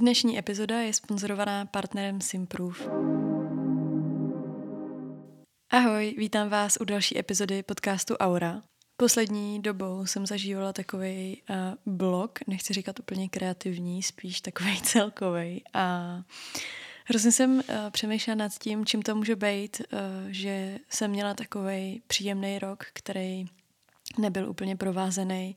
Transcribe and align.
Dnešní 0.00 0.38
epizoda 0.38 0.80
je 0.80 0.92
sponzorovaná 0.92 1.66
partnerem 1.66 2.20
Simproof. 2.20 2.88
Ahoj, 5.70 6.14
vítám 6.18 6.48
vás 6.48 6.78
u 6.80 6.84
další 6.84 7.18
epizody 7.18 7.62
podcastu 7.62 8.16
Aura. 8.16 8.62
Poslední 8.96 9.62
dobou 9.62 10.06
jsem 10.06 10.26
zažívala 10.26 10.72
takový 10.72 11.42
uh, 11.50 11.56
blog, 11.94 12.38
nechci 12.46 12.74
říkat 12.74 13.00
úplně 13.00 13.28
kreativní, 13.28 14.02
spíš 14.02 14.40
takový 14.40 14.80
celkový. 14.82 15.64
A 15.74 16.16
hrozně 17.04 17.32
jsem 17.32 17.54
uh, 17.56 17.62
přemýšlela 17.90 18.34
nad 18.34 18.52
tím, 18.58 18.86
čím 18.86 19.02
to 19.02 19.14
může 19.14 19.36
být, 19.36 19.82
uh, 19.92 19.98
že 20.28 20.78
jsem 20.90 21.10
měla 21.10 21.34
takový 21.34 22.02
příjemný 22.06 22.58
rok, 22.58 22.84
který 22.92 23.44
nebyl 24.18 24.50
úplně 24.50 24.76
provázený 24.76 25.56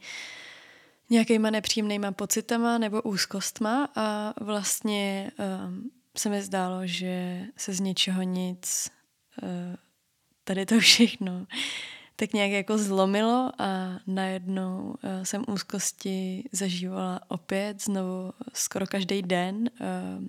nějakýma 1.09 1.49
nepříjemnýma 1.49 2.11
pocitama 2.11 2.77
nebo 2.77 3.01
úzkostma 3.01 3.89
a 3.95 4.33
vlastně 4.41 5.31
um, 5.67 5.91
se 6.17 6.29
mi 6.29 6.41
zdálo, 6.41 6.87
že 6.87 7.45
se 7.57 7.73
z 7.73 7.79
ničeho 7.79 8.21
nic 8.21 8.91
uh, 9.43 9.49
tady 10.43 10.65
to 10.65 10.79
všechno 10.79 11.47
tak 12.19 12.33
nějak 12.33 12.51
jako 12.51 12.77
zlomilo 12.77 13.51
a 13.57 13.99
najednou 14.07 14.81
uh, 14.81 15.23
jsem 15.23 15.43
úzkosti 15.47 16.43
zažívala 16.51 17.21
opět 17.27 17.83
znovu 17.83 18.33
skoro 18.53 18.87
každý 18.87 19.21
den. 19.21 19.69
Uh, 19.79 20.25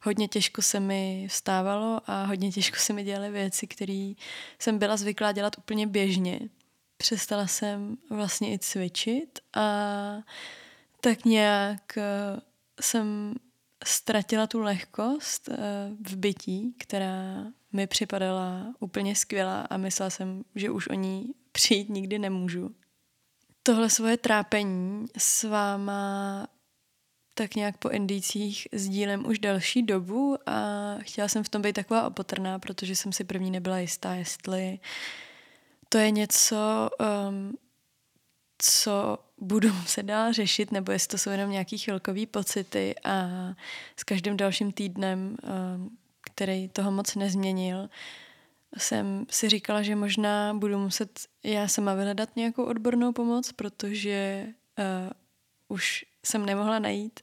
hodně 0.00 0.28
těžko 0.28 0.62
se 0.62 0.80
mi 0.80 1.26
vstávalo 1.28 2.00
a 2.06 2.24
hodně 2.24 2.52
těžko 2.52 2.76
se 2.76 2.92
mi 2.92 3.04
dělaly 3.04 3.30
věci, 3.30 3.66
které 3.66 4.12
jsem 4.58 4.78
byla 4.78 4.96
zvyklá 4.96 5.32
dělat 5.32 5.58
úplně 5.58 5.86
běžně 5.86 6.40
přestala 6.98 7.46
jsem 7.46 7.96
vlastně 8.10 8.52
i 8.52 8.58
cvičit 8.58 9.38
a 9.56 9.68
tak 11.00 11.24
nějak 11.24 11.98
eh, 11.98 12.40
jsem 12.80 13.34
ztratila 13.84 14.46
tu 14.46 14.60
lehkost 14.60 15.48
eh, 15.48 15.56
v 16.06 16.16
bytí, 16.16 16.74
která 16.78 17.44
mi 17.72 17.86
připadala 17.86 18.74
úplně 18.80 19.16
skvělá 19.16 19.60
a 19.60 19.76
myslela 19.76 20.10
jsem, 20.10 20.44
že 20.54 20.70
už 20.70 20.88
o 20.88 20.94
ní 20.94 21.34
přijít 21.52 21.88
nikdy 21.88 22.18
nemůžu. 22.18 22.74
Tohle 23.62 23.90
svoje 23.90 24.16
trápení 24.16 25.06
s 25.18 25.44
váma 25.44 26.46
tak 27.34 27.54
nějak 27.54 27.76
po 27.76 27.88
indicích 27.88 28.68
sdílem 28.72 29.26
už 29.26 29.38
další 29.38 29.82
dobu 29.82 30.36
a 30.46 30.94
chtěla 31.00 31.28
jsem 31.28 31.44
v 31.44 31.48
tom 31.48 31.62
být 31.62 31.72
taková 31.72 32.06
opatrná, 32.06 32.58
protože 32.58 32.96
jsem 32.96 33.12
si 33.12 33.24
první 33.24 33.50
nebyla 33.50 33.78
jistá, 33.78 34.14
jestli 34.14 34.72
uh, 34.72 35.27
to 35.88 35.98
je 35.98 36.10
něco, 36.10 36.90
um, 37.28 37.58
co 38.58 39.18
budu 39.38 39.68
se 39.86 40.02
dál 40.02 40.32
řešit, 40.32 40.72
nebo 40.72 40.92
jestli 40.92 41.08
to 41.08 41.18
jsou 41.18 41.30
jenom 41.30 41.50
nějaký 41.50 41.78
chvilkový 41.78 42.26
pocity 42.26 42.94
a 43.04 43.28
s 43.96 44.04
každým 44.04 44.36
dalším 44.36 44.72
týdnem, 44.72 45.36
um, 45.76 45.98
který 46.20 46.68
toho 46.68 46.90
moc 46.90 47.14
nezměnil, 47.14 47.88
jsem 48.76 49.26
si 49.30 49.48
říkala, 49.48 49.82
že 49.82 49.96
možná 49.96 50.54
budu 50.54 50.78
muset 50.78 51.20
já 51.44 51.68
sama 51.68 51.94
vyhledat 51.94 52.36
nějakou 52.36 52.64
odbornou 52.64 53.12
pomoc, 53.12 53.52
protože 53.52 54.46
uh, 54.78 55.10
už 55.68 56.04
jsem 56.26 56.46
nemohla 56.46 56.78
najít, 56.78 57.20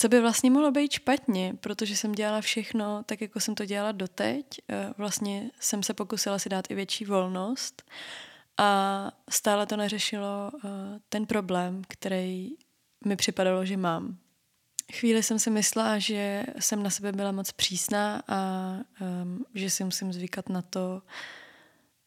co 0.00 0.08
by 0.08 0.20
vlastně 0.20 0.50
mohlo 0.50 0.70
být 0.70 0.92
špatně, 0.92 1.54
protože 1.60 1.96
jsem 1.96 2.12
dělala 2.12 2.40
všechno 2.40 3.02
tak, 3.06 3.20
jako 3.20 3.40
jsem 3.40 3.54
to 3.54 3.64
dělala 3.64 3.92
doteď. 3.92 4.46
Eh, 4.68 4.94
vlastně 4.98 5.50
jsem 5.60 5.82
se 5.82 5.94
pokusila 5.94 6.38
si 6.38 6.48
dát 6.48 6.70
i 6.70 6.74
větší 6.74 7.04
volnost 7.04 7.82
a 8.56 9.10
stále 9.30 9.66
to 9.66 9.76
neřešilo 9.76 10.50
eh, 10.54 10.68
ten 11.08 11.26
problém, 11.26 11.82
který 11.88 12.50
mi 13.06 13.16
připadalo, 13.16 13.64
že 13.66 13.76
mám. 13.76 14.16
Chvíli 14.92 15.22
jsem 15.22 15.38
si 15.38 15.50
myslela, 15.50 15.98
že 15.98 16.44
jsem 16.58 16.82
na 16.82 16.90
sebe 16.90 17.12
byla 17.12 17.32
moc 17.32 17.52
přísná 17.52 18.22
a 18.28 18.72
um, 19.00 19.44
že 19.54 19.70
si 19.70 19.84
musím 19.84 20.12
zvykat 20.12 20.48
na 20.48 20.62
to, 20.62 21.02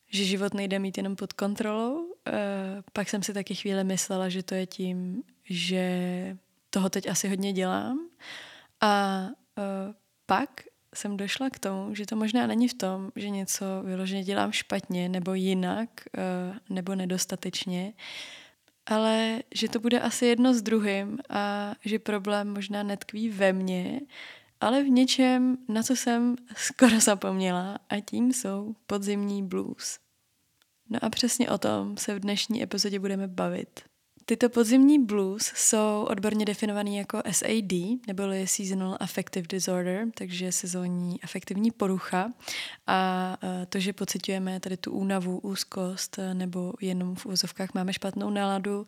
že 0.10 0.26
život 0.26 0.54
nejde 0.54 0.80
mít 0.80 0.98
jenom 0.98 1.16
pod 1.16 1.34
kontrolou. 1.34 1.96
Uh, 2.03 2.14
pak 2.94 3.09
jsem 3.09 3.24
si 3.24 3.34
taky 3.34 3.56
chvíli 3.56 3.84
myslela, 3.84 4.30
že 4.30 4.44
to 4.44 4.56
je 4.56 4.68
tím, 4.68 5.24
že 5.44 6.38
toho 6.73 6.89
teď 6.89 7.09
asi 7.09 7.29
hodně 7.29 7.53
dělám. 7.53 8.00
A 8.81 9.23
uh, 9.57 9.94
pak 10.25 10.50
jsem 10.94 11.17
došla 11.17 11.50
k 11.50 11.59
tomu, 11.59 11.95
že 11.95 12.06
to 12.06 12.16
možná 12.16 12.47
není 12.47 12.67
v 12.67 12.73
tom, 12.73 13.11
že 13.16 13.29
něco 13.29 13.66
vyloženě 13.84 14.23
dělám 14.23 14.51
špatně 14.51 15.09
nebo 15.09 15.34
jinak 15.34 15.89
uh, 16.17 16.57
nebo 16.69 16.95
nedostatečně, 16.95 17.94
ale 18.85 19.44
že 19.56 19.69
to 19.69 19.79
bude 19.79 20.00
asi 20.00 20.25
jedno 20.25 20.53
s 20.53 20.61
druhým 20.61 21.19
a 21.29 21.75
že 21.85 22.00
problém 22.00 22.53
možná 22.53 22.84
netkví 22.84 23.29
ve 23.29 23.53
mně, 23.53 24.01
ale 24.61 24.84
v 24.84 24.90
něčem, 24.90 25.57
na 25.67 25.84
co 25.84 25.95
jsem 25.95 26.35
skoro 26.55 27.00
zapomněla 27.00 27.79
a 27.90 28.00
tím 28.00 28.34
jsou 28.34 28.75
podzimní 28.88 29.44
blues. 29.44 30.00
No 30.90 31.00
a 31.01 31.09
přesně 31.09 31.50
o 31.50 31.57
tom 31.57 31.97
se 31.97 32.16
v 32.16 32.19
dnešní 32.19 32.63
epizodě 32.63 33.00
budeme 33.00 33.28
bavit. 33.28 33.93
Tyto 34.25 34.50
podzimní 34.50 35.00
blues 35.06 35.51
jsou 35.56 36.07
odborně 36.09 36.45
definovaný 36.45 36.97
jako 36.97 37.22
SAD, 37.31 37.72
neboli 38.07 38.47
Seasonal 38.47 38.97
Affective 39.00 39.47
Disorder, 39.47 40.07
takže 40.16 40.51
sezónní 40.51 41.22
afektivní 41.22 41.72
porucha. 41.72 42.31
A 42.88 43.38
e, 43.44 43.66
to, 43.66 43.79
že 43.79 43.94
pocitujeme 43.94 44.59
tady 44.59 44.78
tu 44.78 44.91
únavu, 44.91 45.39
úzkost 45.39 46.19
e, 46.19 46.34
nebo 46.34 46.73
jenom 46.81 47.16
v 47.16 47.25
úzovkách 47.25 47.73
máme 47.73 47.94
špatnou 47.94 48.29
náladu, 48.29 48.88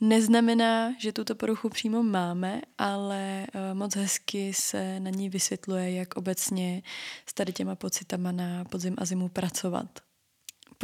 neznamená, 0.00 0.94
že 0.98 1.12
tuto 1.12 1.34
poruchu 1.34 1.68
přímo 1.68 2.02
máme, 2.02 2.62
ale 2.78 3.46
e, 3.52 3.74
moc 3.74 3.96
hezky 3.96 4.52
se 4.54 5.00
na 5.00 5.10
ní 5.10 5.28
vysvětluje, 5.28 5.92
jak 5.92 6.16
obecně 6.16 6.82
s 7.26 7.34
tady 7.34 7.52
těma 7.52 7.74
pocitama 7.74 8.32
na 8.32 8.64
podzim 8.64 8.94
a 8.98 9.04
zimu 9.04 9.28
pracovat. 9.28 10.03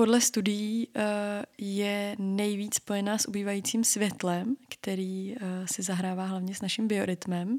Podle 0.00 0.20
studií 0.20 0.88
uh, 0.88 1.02
je 1.58 2.16
nejvíc 2.18 2.74
spojená 2.74 3.18
s 3.18 3.28
ubývajícím 3.28 3.84
světlem, 3.84 4.56
který 4.68 5.36
uh, 5.36 5.46
si 5.66 5.82
zahrává 5.82 6.24
hlavně 6.24 6.54
s 6.54 6.62
naším 6.62 6.88
biorytmem. 6.88 7.58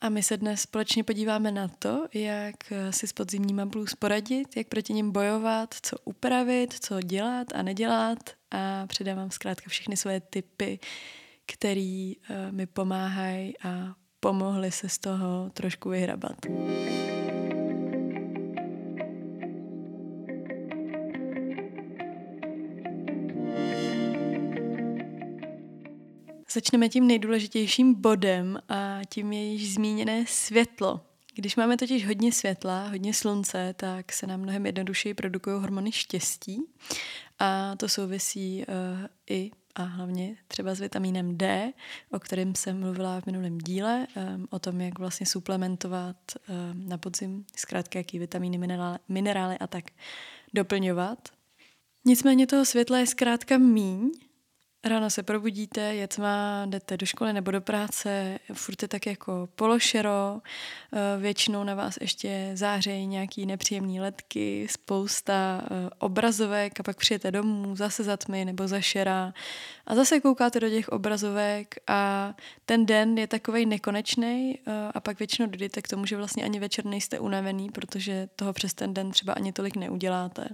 A 0.00 0.08
my 0.08 0.22
se 0.22 0.36
dnes 0.36 0.60
společně 0.60 1.04
podíváme 1.04 1.52
na 1.52 1.68
to, 1.68 2.06
jak 2.14 2.72
eh, 2.72 2.92
si 2.92 3.06
s 3.06 3.12
podzimníma 3.12 3.66
blues 3.66 3.94
poradit, 3.94 4.56
jak 4.56 4.68
proti 4.68 4.92
ním 4.92 5.12
bojovat, 5.12 5.74
co 5.82 5.96
upravit, 6.04 6.74
co 6.80 7.00
dělat 7.00 7.46
a 7.54 7.62
nedělat 7.62 8.18
a 8.50 8.86
předávám 8.86 9.30
zkrátka 9.30 9.70
všechny 9.70 9.96
svoje 9.96 10.20
tipy, 10.20 10.78
které 11.46 12.12
mi 12.50 12.66
pomáhají 12.66 13.54
a 13.64 13.94
pomohly 14.20 14.72
se 14.72 14.88
z 14.88 14.98
toho 14.98 15.50
trošku 15.52 15.88
vyhrabat. 15.88 16.36
Začneme 26.54 26.88
tím 26.88 27.06
nejdůležitějším 27.06 27.94
bodem 27.94 28.58
a 28.68 29.00
tím 29.08 29.32
je 29.32 29.44
již 29.44 29.74
zmíněné 29.74 30.24
světlo. 30.28 31.00
Když 31.34 31.56
máme 31.56 31.76
totiž 31.76 32.06
hodně 32.06 32.32
světla, 32.32 32.88
hodně 32.88 33.14
slunce, 33.14 33.74
tak 33.76 34.12
se 34.12 34.26
nám 34.26 34.40
mnohem 34.40 34.66
jednodušeji 34.66 35.14
produkují 35.14 35.60
hormony 35.60 35.92
štěstí 35.92 36.62
a 37.38 37.76
to 37.76 37.88
souvisí 37.88 38.64
uh, 38.68 39.06
i 39.30 39.50
a 39.74 39.82
hlavně 39.82 40.36
třeba 40.48 40.74
s 40.74 40.80
vitamínem 40.80 41.38
D, 41.38 41.72
o 42.10 42.18
kterém 42.18 42.54
jsem 42.54 42.80
mluvila 42.80 43.20
v 43.20 43.26
minulém 43.26 43.58
díle, 43.58 44.06
um, 44.16 44.46
o 44.50 44.58
tom, 44.58 44.80
jak 44.80 44.98
vlastně 44.98 45.26
suplementovat 45.26 46.16
um, 46.48 46.88
na 46.88 46.98
podzim, 46.98 47.44
zkrátka 47.56 47.98
jaký 47.98 48.18
vitamíny, 48.18 48.58
minerály, 48.58 48.98
minerály 49.08 49.58
a 49.58 49.66
tak 49.66 49.84
doplňovat. 50.54 51.28
Nicméně 52.04 52.46
toho 52.46 52.64
světla 52.64 52.98
je 52.98 53.06
zkrátka 53.06 53.58
míň 53.58 54.10
Ráno 54.84 55.10
se 55.10 55.22
probudíte, 55.22 55.80
je 55.80 56.08
tma, 56.08 56.66
jdete 56.66 56.96
do 56.96 57.06
školy 57.06 57.32
nebo 57.32 57.50
do 57.50 57.60
práce, 57.60 58.38
furt 58.52 58.82
je 58.82 58.88
tak 58.88 59.06
jako 59.06 59.48
pološero, 59.54 60.40
eh, 60.92 61.20
většinou 61.20 61.64
na 61.64 61.74
vás 61.74 61.98
ještě 62.00 62.50
zářejí 62.54 63.06
nějaký 63.06 63.46
nepříjemný 63.46 64.00
letky, 64.00 64.66
spousta 64.70 65.62
eh, 65.64 65.90
obrazovek 65.98 66.80
a 66.80 66.82
pak 66.82 66.96
přijete 66.96 67.30
domů 67.30 67.76
zase 67.76 68.04
za 68.04 68.16
tmy 68.16 68.44
nebo 68.44 68.68
za 68.68 68.80
šera 68.80 69.34
a 69.86 69.94
zase 69.94 70.20
koukáte 70.20 70.60
do 70.60 70.68
těch 70.68 70.88
obrazovek 70.88 71.74
a 71.86 72.34
ten 72.66 72.86
den 72.86 73.18
je 73.18 73.26
takovej 73.26 73.66
nekonečný 73.66 74.58
eh, 74.66 74.72
a 74.94 75.00
pak 75.00 75.18
většinou 75.18 75.48
dojdete 75.48 75.82
k 75.82 75.88
tomu, 75.88 76.06
že 76.06 76.16
vlastně 76.16 76.44
ani 76.44 76.60
večer 76.60 76.84
nejste 76.84 77.20
unavený, 77.20 77.70
protože 77.70 78.28
toho 78.36 78.52
přes 78.52 78.74
ten 78.74 78.94
den 78.94 79.10
třeba 79.10 79.32
ani 79.32 79.52
tolik 79.52 79.76
neuděláte. 79.76 80.48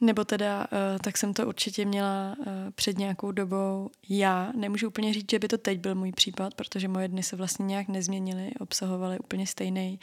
Nebo 0.00 0.24
teda, 0.24 0.58
uh, 0.58 0.98
tak 1.02 1.18
jsem 1.18 1.34
to 1.34 1.46
určitě 1.46 1.84
měla 1.84 2.36
uh, 2.38 2.46
před 2.74 2.98
nějakou 2.98 3.32
dobou 3.32 3.90
já. 4.08 4.52
Nemůžu 4.56 4.88
úplně 4.88 5.12
říct, 5.12 5.30
že 5.30 5.38
by 5.38 5.48
to 5.48 5.58
teď 5.58 5.78
byl 5.78 5.94
můj 5.94 6.12
případ, 6.12 6.54
protože 6.54 6.88
moje 6.88 7.08
dny 7.08 7.22
se 7.22 7.36
vlastně 7.36 7.66
nějak 7.66 7.88
nezměnily, 7.88 8.50
obsahovaly 8.60 9.18
úplně 9.18 9.46
stejný 9.46 10.00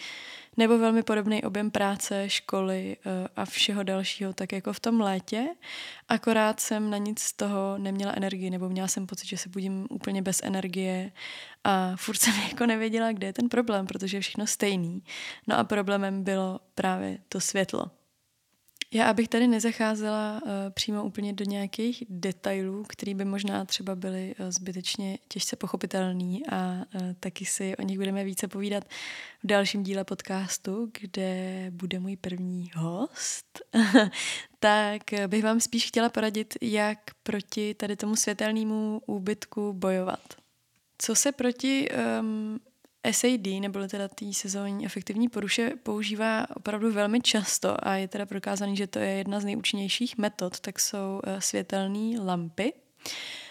nebo 0.58 0.78
velmi 0.78 1.04
podobný 1.04 1.44
objem 1.44 1.72
práce, 1.72 2.30
školy 2.30 2.98
uh, 3.06 3.12
a 3.36 3.46
všeho 3.46 3.84
dalšího, 3.84 4.34
tak 4.34 4.52
jako 4.52 4.74
v 4.74 4.80
tom 4.80 5.02
létě. 5.02 5.48
Akorát 6.10 6.60
jsem 6.60 6.90
na 6.90 6.98
nic 6.98 7.20
z 7.20 7.34
toho 7.34 7.78
neměla 7.78 8.14
energii, 8.16 8.50
nebo 8.50 8.70
měla 8.70 8.88
jsem 8.88 9.08
pocit, 9.08 9.28
že 9.28 9.38
se 9.38 9.50
budím 9.50 9.88
úplně 9.90 10.22
bez 10.22 10.42
energie 10.44 11.12
a 11.64 11.96
furt 11.96 12.18
jsem 12.22 12.34
jako 12.50 12.66
nevěděla, 12.66 13.12
kde 13.12 13.28
je 13.28 13.34
ten 13.34 13.50
problém, 13.50 13.88
protože 13.88 14.18
je 14.18 14.22
všechno 14.22 14.48
stejný. 14.48 15.04
No 15.48 15.58
a 15.58 15.64
problémem 15.64 16.24
bylo 16.24 16.60
právě 16.76 17.18
to 17.30 17.40
světlo. 17.40 17.97
Já, 18.92 19.10
abych 19.10 19.28
tady 19.28 19.48
nezacházela 19.48 20.42
uh, 20.44 20.50
přímo 20.70 21.04
úplně 21.04 21.34
do 21.34 21.46
nějakých 21.46 22.04
detailů, 22.10 22.84
které 22.88 23.14
by 23.14 23.26
možná 23.26 23.66
třeba 23.66 23.96
byly 23.96 24.36
uh, 24.40 24.46
zbytečně 24.50 25.18
těžce 25.28 25.56
pochopitelný 25.56 26.48
a 26.48 26.72
uh, 26.72 27.02
taky 27.20 27.46
si 27.46 27.78
o 27.78 27.82
nich 27.82 27.98
budeme 27.98 28.24
více 28.24 28.48
povídat 28.48 28.84
v 29.44 29.48
dalším 29.48 29.84
díle 29.84 30.04
podcastu, 30.04 30.92
kde 31.00 31.66
bude 31.72 32.00
můj 32.00 32.16
první 32.16 32.72
host, 32.76 33.62
tak 34.60 35.02
bych 35.28 35.44
vám 35.44 35.60
spíš 35.60 35.88
chtěla 35.88 36.10
poradit, 36.10 36.54
jak 36.62 37.00
proti 37.24 37.74
tady 37.74 37.96
tomu 37.96 38.16
světelnému 38.16 39.02
úbytku 39.06 39.74
bojovat. 39.74 40.34
Co 40.98 41.16
se 41.16 41.32
proti 41.32 41.90
um, 42.20 42.60
SAD, 43.12 43.48
nebo 43.60 43.88
teda 43.88 44.08
té 44.08 44.34
sezónní 44.34 44.86
efektivní 44.86 45.30
poruše, 45.30 45.72
používá 45.84 46.48
opravdu 46.56 46.92
velmi 46.92 47.22
často 47.22 47.88
a 47.88 47.96
je 47.96 48.08
teda 48.08 48.26
prokázaný, 48.26 48.78
že 48.78 48.88
to 48.88 49.00
je 49.00 49.10
jedna 49.10 49.40
z 49.40 49.46
nejúčinnějších 49.46 50.18
metod, 50.18 50.60
tak 50.60 50.80
jsou 50.80 51.22
uh, 51.28 51.40
světelné 51.40 52.20
lampy. 52.20 52.74
Eh, 52.74 53.47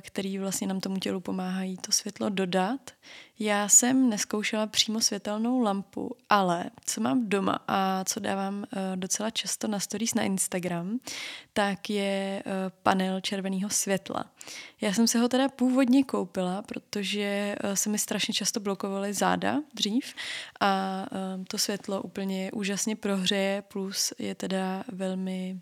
který 0.00 0.38
vlastně 0.38 0.66
nám 0.66 0.80
tomu 0.80 0.98
tělu 0.98 1.20
pomáhají 1.20 1.76
to 1.76 1.92
světlo 1.92 2.28
dodat. 2.28 2.90
Já 3.38 3.68
jsem 3.68 4.10
neskoušela 4.10 4.66
přímo 4.66 5.00
světelnou 5.00 5.60
lampu, 5.60 6.16
ale 6.28 6.70
co 6.84 7.00
mám 7.00 7.28
doma 7.28 7.58
a 7.68 8.04
co 8.04 8.20
dávám 8.20 8.64
eh, 8.72 8.96
docela 8.96 9.30
často 9.30 9.68
na 9.68 9.80
stories 9.80 10.14
na 10.14 10.22
Instagram, 10.22 10.98
tak 11.52 11.90
je 11.90 12.42
eh, 12.46 12.52
panel 12.82 13.20
červeného 13.20 13.70
světla. 13.70 14.24
Já 14.80 14.92
jsem 14.92 15.06
se 15.06 15.18
ho 15.18 15.28
teda 15.28 15.48
původně 15.48 16.04
koupila, 16.04 16.62
protože 16.62 17.56
se 17.74 17.90
mi 17.90 17.98
strašně 17.98 18.34
často 18.34 18.60
blokovaly 18.60 19.14
záda 19.14 19.62
dřív 19.74 20.14
a 20.60 21.06
to 21.48 21.58
světlo 21.58 22.02
úplně 22.02 22.50
úžasně 22.52 22.96
prohřeje, 22.96 23.62
plus 23.62 24.12
je 24.18 24.34
teda 24.34 24.84
velmi 24.92 25.60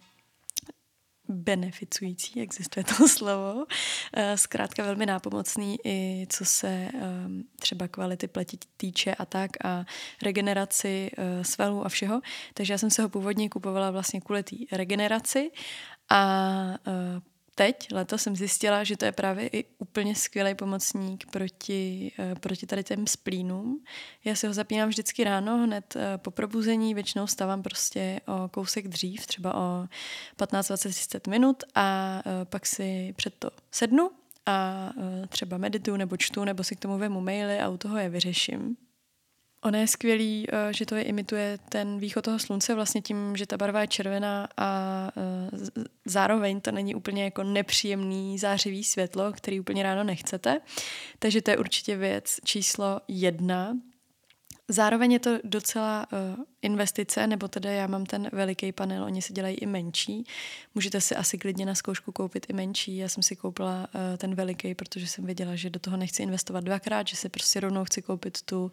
beneficující, 1.28 2.40
existuje 2.40 2.84
to 2.84 3.08
slovo, 3.08 3.66
eh, 4.12 4.36
zkrátka 4.36 4.82
velmi 4.82 5.06
nápomocný 5.06 5.78
i 5.84 6.26
co 6.30 6.44
se 6.44 6.68
ehm, 6.68 7.44
třeba 7.60 7.88
kvality 7.88 8.28
pleti 8.28 8.58
týče 8.76 9.14
a 9.14 9.24
tak 9.24 9.50
a 9.64 9.84
regeneraci 10.22 11.10
eh, 11.16 11.44
svalů 11.44 11.86
a 11.86 11.88
všeho. 11.88 12.20
Takže 12.54 12.72
já 12.74 12.78
jsem 12.78 12.90
se 12.90 13.02
ho 13.02 13.08
původně 13.08 13.48
kupovala 13.48 13.90
vlastně 13.90 14.20
kvůli 14.20 14.42
té 14.42 14.56
regeneraci 14.72 15.50
a 16.08 16.22
eh, 16.86 17.20
teď, 17.58 17.92
letos 17.92 18.22
jsem 18.22 18.36
zjistila, 18.36 18.84
že 18.84 18.96
to 18.96 19.04
je 19.04 19.12
právě 19.12 19.48
i 19.48 19.64
úplně 19.78 20.14
skvělý 20.14 20.54
pomocník 20.54 21.26
proti, 21.30 22.12
uh, 22.18 22.38
proti 22.38 22.66
tady 22.66 22.84
těm 22.84 23.06
splínům. 23.06 23.84
Já 24.24 24.34
si 24.34 24.46
ho 24.46 24.52
zapínám 24.52 24.88
vždycky 24.88 25.24
ráno, 25.24 25.58
hned 25.58 25.96
uh, 25.96 26.02
po 26.16 26.30
probuzení, 26.30 26.94
většinou 26.94 27.26
stavám 27.26 27.62
prostě 27.62 28.20
o 28.26 28.48
kousek 28.48 28.88
dřív, 28.88 29.26
třeba 29.26 29.54
o 29.54 29.86
15, 30.36 30.68
20, 30.68 30.88
30 30.88 31.26
minut 31.26 31.64
a 31.74 32.22
uh, 32.26 32.32
pak 32.44 32.66
si 32.66 33.14
před 33.16 33.34
to 33.38 33.50
sednu 33.70 34.10
a 34.46 34.90
třeba 35.28 35.58
medituju 35.58 35.96
nebo 35.96 36.16
čtu, 36.16 36.44
nebo 36.44 36.64
si 36.64 36.76
k 36.76 36.80
tomu 36.80 36.98
vemu 36.98 37.20
maily 37.20 37.60
a 37.60 37.68
u 37.68 37.76
toho 37.76 37.98
je 37.98 38.08
vyřeším. 38.08 38.76
Ono 39.66 39.78
je 39.78 39.86
skvělý, 39.86 40.46
eh, 40.48 40.72
že 40.72 40.86
to 40.86 40.94
je 40.94 41.02
imituje 41.02 41.58
ten 41.68 41.98
východ 41.98 42.24
toho 42.24 42.38
slunce 42.38 42.74
vlastně 42.74 43.02
tím, 43.02 43.36
že 43.36 43.46
ta 43.46 43.56
barva 43.56 43.80
je 43.80 43.86
červená 43.86 44.48
a 44.56 45.10
eh, 45.16 45.74
zároveň 46.04 46.60
to 46.60 46.72
není 46.72 46.94
úplně 46.94 47.24
jako 47.24 47.42
nepříjemný 47.42 48.38
zářivý 48.38 48.84
světlo, 48.84 49.32
který 49.32 49.60
úplně 49.60 49.82
ráno 49.82 50.04
nechcete. 50.04 50.60
Takže 51.18 51.42
to 51.42 51.50
je 51.50 51.56
určitě 51.58 51.96
věc 51.96 52.36
číslo 52.44 53.00
jedna, 53.08 53.76
Zároveň 54.68 55.12
je 55.12 55.18
to 55.18 55.38
docela 55.44 56.06
uh, 56.12 56.44
investice, 56.62 57.26
nebo 57.26 57.48
teda 57.48 57.70
já 57.70 57.86
mám 57.86 58.06
ten 58.06 58.30
veliký 58.32 58.72
panel, 58.72 59.04
oni 59.04 59.22
si 59.22 59.32
dělají 59.32 59.56
i 59.56 59.66
menší. 59.66 60.24
Můžete 60.74 61.00
si 61.00 61.16
asi 61.16 61.38
klidně 61.38 61.66
na 61.66 61.74
zkoušku 61.74 62.12
koupit 62.12 62.46
i 62.48 62.52
menší. 62.52 62.96
Já 62.96 63.08
jsem 63.08 63.22
si 63.22 63.36
koupila 63.36 63.88
uh, 63.94 64.16
ten 64.16 64.34
veliký, 64.34 64.74
protože 64.74 65.06
jsem 65.06 65.26
věděla, 65.26 65.56
že 65.56 65.70
do 65.70 65.80
toho 65.80 65.96
nechci 65.96 66.22
investovat 66.22 66.64
dvakrát, 66.64 67.08
že 67.08 67.16
si 67.16 67.28
prostě 67.28 67.60
rovnou 67.60 67.84
chci 67.84 68.02
koupit 68.02 68.42
tu 68.42 68.70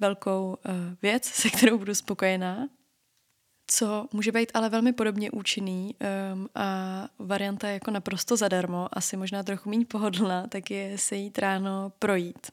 velkou 0.00 0.56
uh, 0.68 0.74
věc, 1.02 1.24
se 1.24 1.50
kterou 1.50 1.78
budu 1.78 1.94
spokojená. 1.94 2.68
Co 3.66 4.08
může 4.12 4.32
být 4.32 4.50
ale 4.54 4.68
velmi 4.68 4.92
podobně 4.92 5.30
účinný 5.30 5.94
um, 6.34 6.48
a 6.54 7.08
varianta 7.18 7.68
jako 7.68 7.90
naprosto 7.90 8.36
zadarmo, 8.36 8.88
asi 8.92 9.16
možná 9.16 9.42
trochu 9.42 9.70
méně 9.70 9.86
pohodlná, 9.86 10.46
tak 10.46 10.70
je 10.70 10.98
se 10.98 11.16
jít 11.16 11.38
ráno 11.38 11.92
projít. 11.98 12.46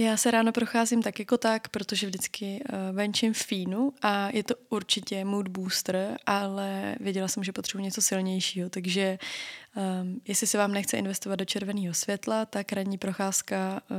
Já 0.00 0.16
se 0.16 0.30
ráno 0.30 0.52
procházím 0.52 1.02
tak 1.02 1.18
jako 1.18 1.38
tak, 1.38 1.68
protože 1.68 2.06
vždycky 2.06 2.60
uh, 2.72 2.96
venčím 2.96 3.34
fínu 3.34 3.92
a 4.02 4.28
je 4.32 4.42
to 4.42 4.54
určitě 4.68 5.24
mood 5.24 5.48
booster, 5.48 6.16
ale 6.26 6.96
věděla 7.00 7.28
jsem, 7.28 7.44
že 7.44 7.52
potřebuji 7.52 7.84
něco 7.84 8.02
silnějšího, 8.02 8.70
takže 8.70 9.18
um, 10.02 10.20
jestli 10.28 10.46
se 10.46 10.58
vám 10.58 10.72
nechce 10.72 10.96
investovat 10.96 11.36
do 11.36 11.44
červeného 11.44 11.94
světla, 11.94 12.46
tak 12.46 12.72
ranní 12.72 12.98
procházka 12.98 13.82
uh, 13.90 13.96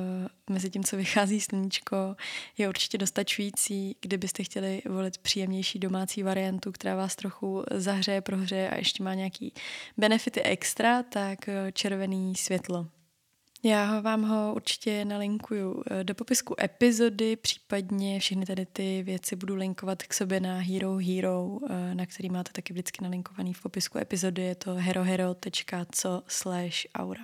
mezi 0.50 0.70
tím, 0.70 0.84
co 0.84 0.98
vychází 0.98 1.42
sluníčko, 1.42 2.16
je 2.58 2.70
určitě 2.70 2.98
dostačující. 2.98 3.96
Kdybyste 4.02 4.44
chtěli 4.44 4.82
volit 4.86 5.18
příjemnější 5.18 5.80
domácí 5.80 6.24
variantu, 6.24 6.72
která 6.72 6.96
vás 6.96 7.16
trochu 7.16 7.64
zahřeje, 7.72 8.22
prohřeje 8.22 8.70
a 8.70 8.78
ještě 8.78 9.04
má 9.04 9.14
nějaký 9.14 9.54
benefity 9.98 10.42
extra, 10.42 11.04
tak 11.04 11.40
uh, 11.48 11.72
červený 11.72 12.36
světlo. 12.36 12.88
Já 13.64 13.86
ho 13.86 14.02
vám 14.02 14.24
ho 14.24 14.54
určitě 14.56 15.06
nalinkuju 15.06 15.84
eh, 15.92 16.04
do 16.04 16.16
popisku 16.16 16.56
epizody, 16.62 17.36
případně 17.36 18.20
všechny 18.20 18.46
tady 18.46 18.66
ty 18.66 19.04
věci 19.04 19.36
budu 19.36 19.56
linkovat 19.56 20.04
k 20.04 20.14
sobě 20.14 20.40
na 20.40 20.60
Hero 20.60 20.98
Hero, 20.98 21.60
eh, 21.70 21.96
na 21.96 22.06
který 22.06 22.30
máte 22.30 22.52
taky 22.52 22.74
vždycky 22.74 23.04
nalinkovaný 23.04 23.54
v 23.54 23.62
popisku 23.62 23.98
epizody, 23.98 24.42
je 24.42 24.56
to 24.56 24.74
herohero.co 24.74 26.24
slash 26.28 26.76
aura. 26.96 27.24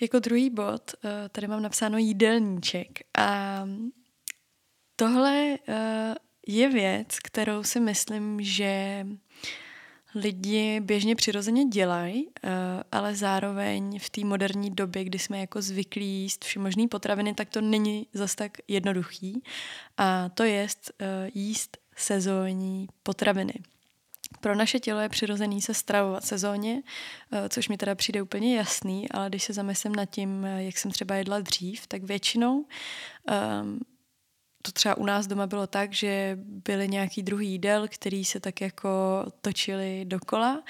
Jako 0.00 0.18
druhý 0.18 0.50
bod 0.50 0.90
eh, 1.04 1.28
tady 1.28 1.46
mám 1.46 1.62
napsáno 1.62 1.98
jídelníček 1.98 2.98
a 3.18 3.64
tohle 4.96 5.58
je 6.46 6.68
věc, 6.68 7.18
kterou 7.18 7.62
si 7.62 7.80
myslím, 7.80 8.42
že 8.42 9.06
lidi 10.14 10.80
běžně 10.80 11.16
přirozeně 11.16 11.64
dělají, 11.64 12.28
eh, 12.42 12.50
ale 12.92 13.14
zároveň 13.14 13.98
v 13.98 14.10
té 14.10 14.24
moderní 14.24 14.70
době, 14.70 15.04
kdy 15.04 15.18
jsme 15.18 15.40
jako 15.40 15.62
zvyklí 15.62 16.06
jíst 16.06 16.44
všemožný 16.44 16.88
potraviny, 16.88 17.34
tak 17.34 17.48
to 17.48 17.60
není 17.60 18.06
zas 18.12 18.34
tak 18.34 18.58
jednoduchý. 18.68 19.42
A 19.96 20.28
to 20.28 20.44
je 20.44 20.66
eh, 21.00 21.30
jíst 21.34 21.78
sezónní 21.96 22.88
potraviny. 23.02 23.54
Pro 24.40 24.54
naše 24.54 24.80
tělo 24.80 25.00
je 25.00 25.08
přirozený 25.08 25.62
se 25.62 25.74
stravovat 25.74 26.24
sezóně, 26.24 26.82
eh, 27.32 27.48
což 27.48 27.68
mi 27.68 27.76
teda 27.76 27.94
přijde 27.94 28.22
úplně 28.22 28.56
jasný, 28.56 29.10
ale 29.10 29.28
když 29.28 29.42
se 29.42 29.52
zamyslím 29.52 29.94
nad 29.94 30.04
tím, 30.04 30.44
jak 30.44 30.78
jsem 30.78 30.90
třeba 30.90 31.14
jedla 31.14 31.40
dřív, 31.40 31.86
tak 31.86 32.02
většinou 32.02 32.54
um, 32.54 33.80
to 34.62 34.72
třeba 34.72 34.96
u 34.96 35.06
nás 35.06 35.26
doma 35.26 35.46
bylo 35.46 35.66
tak, 35.66 35.92
že 35.92 36.38
byly 36.42 36.88
nějaký 36.88 37.22
druhý 37.22 37.48
jídel, 37.48 37.88
který 37.88 38.24
se 38.24 38.40
tak 38.40 38.60
jako 38.60 38.88
točili 39.40 40.04
dokola 40.04 40.62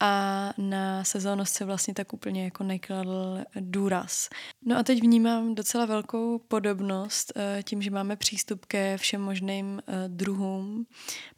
a 0.00 0.52
na 0.58 1.04
sezónnost 1.04 1.54
se 1.54 1.64
vlastně 1.64 1.94
tak 1.94 2.12
úplně 2.12 2.44
jako 2.44 2.64
nekladl 2.64 3.38
důraz. 3.60 4.28
No 4.64 4.78
a 4.78 4.82
teď 4.82 5.00
vnímám 5.00 5.54
docela 5.54 5.86
velkou 5.86 6.38
podobnost 6.38 7.32
eh, 7.36 7.62
tím, 7.62 7.82
že 7.82 7.90
máme 7.90 8.16
přístup 8.16 8.66
ke 8.66 8.96
všem 8.96 9.20
možným 9.20 9.82
eh, 9.86 9.92
druhům 10.08 10.86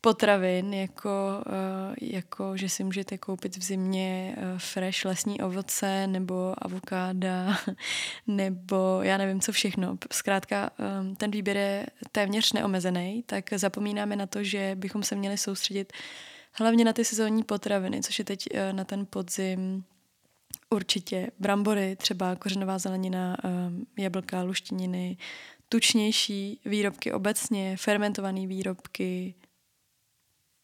potravin, 0.00 0.74
jako, 0.74 1.44
eh, 1.46 1.94
jako 2.00 2.56
že 2.56 2.68
si 2.68 2.84
můžete 2.84 3.18
koupit 3.18 3.56
v 3.56 3.62
zimě 3.62 4.36
fresh 4.58 5.04
lesní 5.04 5.40
ovoce 5.40 6.06
nebo 6.06 6.54
avokáda 6.58 7.58
nebo 8.26 8.98
já 9.02 9.16
nevím 9.16 9.40
co 9.40 9.52
všechno. 9.52 9.98
Zkrátka 10.12 10.70
ten 11.16 11.30
výběr 11.30 11.56
je 11.56 11.86
téměř 12.12 12.52
neomezený, 12.52 13.22
tak 13.26 13.52
zapomínáme 13.56 14.16
na 14.16 14.26
to, 14.26 14.44
že 14.44 14.72
bychom 14.74 15.02
se 15.02 15.14
měli 15.14 15.38
soustředit 15.38 15.92
hlavně 16.52 16.84
na 16.84 16.92
ty 16.92 17.04
sezónní 17.04 17.42
potraviny, 17.42 18.02
což 18.02 18.18
je 18.18 18.24
teď 18.24 18.48
eh, 18.54 18.72
na 18.72 18.84
ten 18.84 19.06
podzim 19.06 19.84
určitě 20.70 21.30
brambory, 21.38 21.96
třeba 21.96 22.36
kořenová 22.36 22.78
zelenina, 22.78 23.36
eh, 23.44 24.02
jablka, 24.02 24.42
luštěniny, 24.42 25.16
tučnější 25.68 26.60
výrobky 26.64 27.12
obecně, 27.12 27.76
fermentované 27.76 28.46
výrobky. 28.46 29.34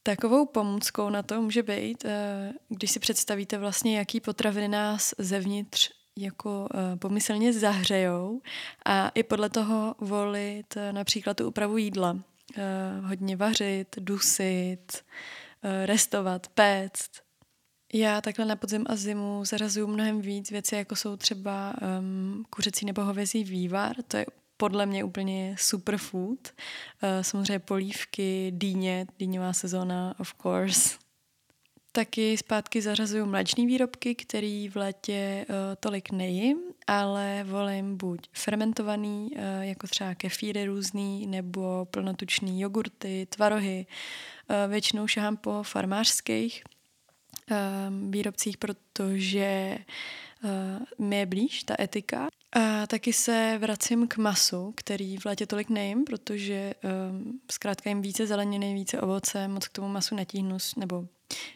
Takovou 0.02 0.46
pomůckou 0.46 1.10
na 1.10 1.22
to 1.22 1.42
může 1.42 1.62
být, 1.62 2.04
eh, 2.04 2.52
když 2.68 2.90
si 2.90 3.00
představíte 3.00 3.58
vlastně, 3.58 3.98
jaký 3.98 4.20
potraviny 4.20 4.68
nás 4.68 5.14
zevnitř 5.18 5.90
jako 6.16 6.68
pomyslně 6.98 7.52
zahřejou 7.52 8.40
a 8.84 9.08
i 9.08 9.22
podle 9.22 9.50
toho 9.50 9.94
volit 9.98 10.74
například 10.92 11.36
tu 11.36 11.48
úpravu 11.48 11.76
jídla. 11.76 12.18
Hodně 13.02 13.36
vařit, 13.36 13.96
dusit, 13.98 15.04
restovat, 15.84 16.48
péct. 16.48 17.10
Já 17.92 18.20
takhle 18.20 18.44
na 18.44 18.56
podzim 18.56 18.84
a 18.88 18.96
zimu 18.96 19.44
zarazuju 19.44 19.86
mnohem 19.86 20.20
víc 20.20 20.50
věci, 20.50 20.74
jako 20.74 20.96
jsou 20.96 21.16
třeba 21.16 21.74
um, 21.98 22.44
kuřecí 22.50 22.86
nebo 22.86 23.04
hovězí 23.04 23.44
vývar. 23.44 23.96
To 24.08 24.16
je 24.16 24.26
podle 24.56 24.86
mě 24.86 25.04
úplně 25.04 25.56
superfood. 25.58 26.48
Uh, 26.48 27.22
samozřejmě 27.22 27.58
polívky, 27.58 28.52
dýně, 28.54 29.06
dýňová 29.18 29.52
sezóna, 29.52 30.14
of 30.18 30.34
course. 30.42 30.98
Taky 31.92 32.36
zpátky 32.36 32.82
zařazuju 32.82 33.26
mléčné 33.26 33.66
výrobky, 33.66 34.14
který 34.14 34.68
v 34.68 34.76
létě 34.76 35.46
uh, 35.48 35.54
tolik 35.80 36.10
nejím, 36.10 36.58
ale 36.86 37.44
volím 37.44 37.96
buď 37.96 38.28
fermentovaný, 38.32 39.30
uh, 39.32 39.40
jako 39.60 39.86
třeba 39.86 40.14
kefíry 40.14 40.64
různý, 40.64 41.26
nebo 41.26 41.86
plnotučný 41.90 42.60
jogurty, 42.60 43.26
tvarohy. 43.30 43.86
Uh, 43.88 43.94
většinou 44.68 45.06
šahám 45.06 45.36
po 45.36 45.62
farmářských 45.62 46.62
uh, 47.50 47.56
výrobcích, 48.10 48.56
protože 48.56 49.78
uh, 50.44 51.06
mi 51.06 51.16
je 51.16 51.26
blíž 51.26 51.62
ta 51.62 51.74
etika. 51.80 52.28
A 52.52 52.86
taky 52.86 53.12
se 53.12 53.58
vracím 53.60 54.08
k 54.08 54.16
masu, 54.16 54.72
který 54.76 55.16
v 55.16 55.24
létě 55.24 55.46
tolik 55.46 55.68
nejím, 55.68 56.04
protože 56.04 56.74
um, 57.10 57.40
zkrátka 57.50 57.90
jim 57.90 58.02
více 58.02 58.26
zeleniny, 58.26 58.74
více 58.74 59.00
ovoce, 59.00 59.48
moc 59.48 59.68
k 59.68 59.72
tomu 59.72 59.88
masu 59.88 60.14
netíhnu, 60.14 60.56
nebo 60.76 61.04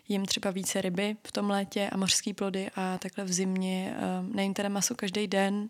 jim 0.08 0.26
třeba 0.26 0.50
více 0.50 0.80
ryby 0.80 1.16
v 1.26 1.32
tom 1.32 1.50
létě 1.50 1.90
a 1.92 1.96
mořské 1.96 2.34
plody 2.34 2.70
a 2.75 2.99
takhle 2.99 3.25
v 3.25 3.32
zimě 3.32 3.96
um, 3.96 4.32
nejím 4.37 4.54
teda 4.54 4.68
maso 4.68 4.94
každý 4.94 5.26
den, 5.26 5.68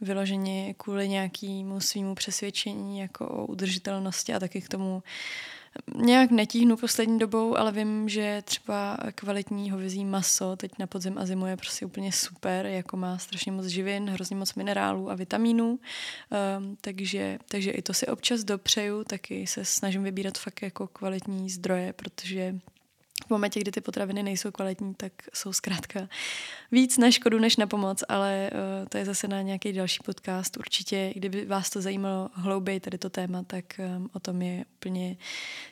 vyloženě 0.00 0.74
kvůli 0.74 1.08
nějakému 1.08 1.80
svýmu 1.80 2.14
přesvědčení 2.14 2.98
jako 2.98 3.28
o 3.28 3.46
udržitelnosti 3.46 4.34
a 4.34 4.40
taky 4.40 4.60
k 4.60 4.68
tomu 4.68 5.02
nějak 5.96 6.30
netíhnu 6.30 6.76
poslední 6.76 7.18
dobou, 7.18 7.56
ale 7.56 7.72
vím, 7.72 8.08
že 8.08 8.42
třeba 8.44 8.98
kvalitní 9.14 9.70
hovězí 9.70 10.04
maso 10.04 10.56
teď 10.56 10.72
na 10.78 10.86
podzim 10.86 11.18
a 11.18 11.26
zimu 11.26 11.46
je 11.46 11.56
prostě 11.56 11.86
úplně 11.86 12.12
super, 12.12 12.66
jako 12.66 12.96
má 12.96 13.18
strašně 13.18 13.52
moc 13.52 13.66
živin, 13.66 14.10
hrozně 14.10 14.36
moc 14.36 14.54
minerálů 14.54 15.10
a 15.10 15.14
vitamínů, 15.14 15.70
um, 15.70 16.76
takže, 16.80 17.38
takže 17.48 17.70
i 17.70 17.82
to 17.82 17.94
si 17.94 18.06
občas 18.06 18.44
dopřeju, 18.44 19.04
taky 19.04 19.46
se 19.46 19.64
snažím 19.64 20.02
vybírat 20.02 20.38
fakt 20.38 20.62
jako 20.62 20.86
kvalitní 20.86 21.50
zdroje, 21.50 21.92
protože 21.92 22.54
v 23.26 23.30
momentě, 23.30 23.60
kdy 23.60 23.70
ty 23.70 23.80
potraviny 23.80 24.22
nejsou 24.22 24.50
kvalitní, 24.50 24.94
tak 24.94 25.12
jsou 25.34 25.52
zkrátka 25.52 26.08
víc 26.72 26.98
na 26.98 27.10
škodu 27.10 27.38
než 27.38 27.56
na 27.56 27.66
pomoc, 27.66 28.04
ale 28.08 28.50
uh, 28.52 28.88
to 28.88 28.98
je 28.98 29.04
zase 29.04 29.28
na 29.28 29.42
nějaký 29.42 29.72
další 29.72 29.98
podcast. 30.04 30.56
Určitě, 30.56 31.12
kdyby 31.16 31.44
vás 31.44 31.70
to 31.70 31.80
zajímalo 31.80 32.30
hlouběji 32.32 32.80
tady 32.80 32.98
to 32.98 33.10
téma, 33.10 33.42
tak 33.42 33.64
um, 33.96 34.08
o 34.12 34.20
tom 34.20 34.42
je 34.42 34.64
úplně 34.74 35.16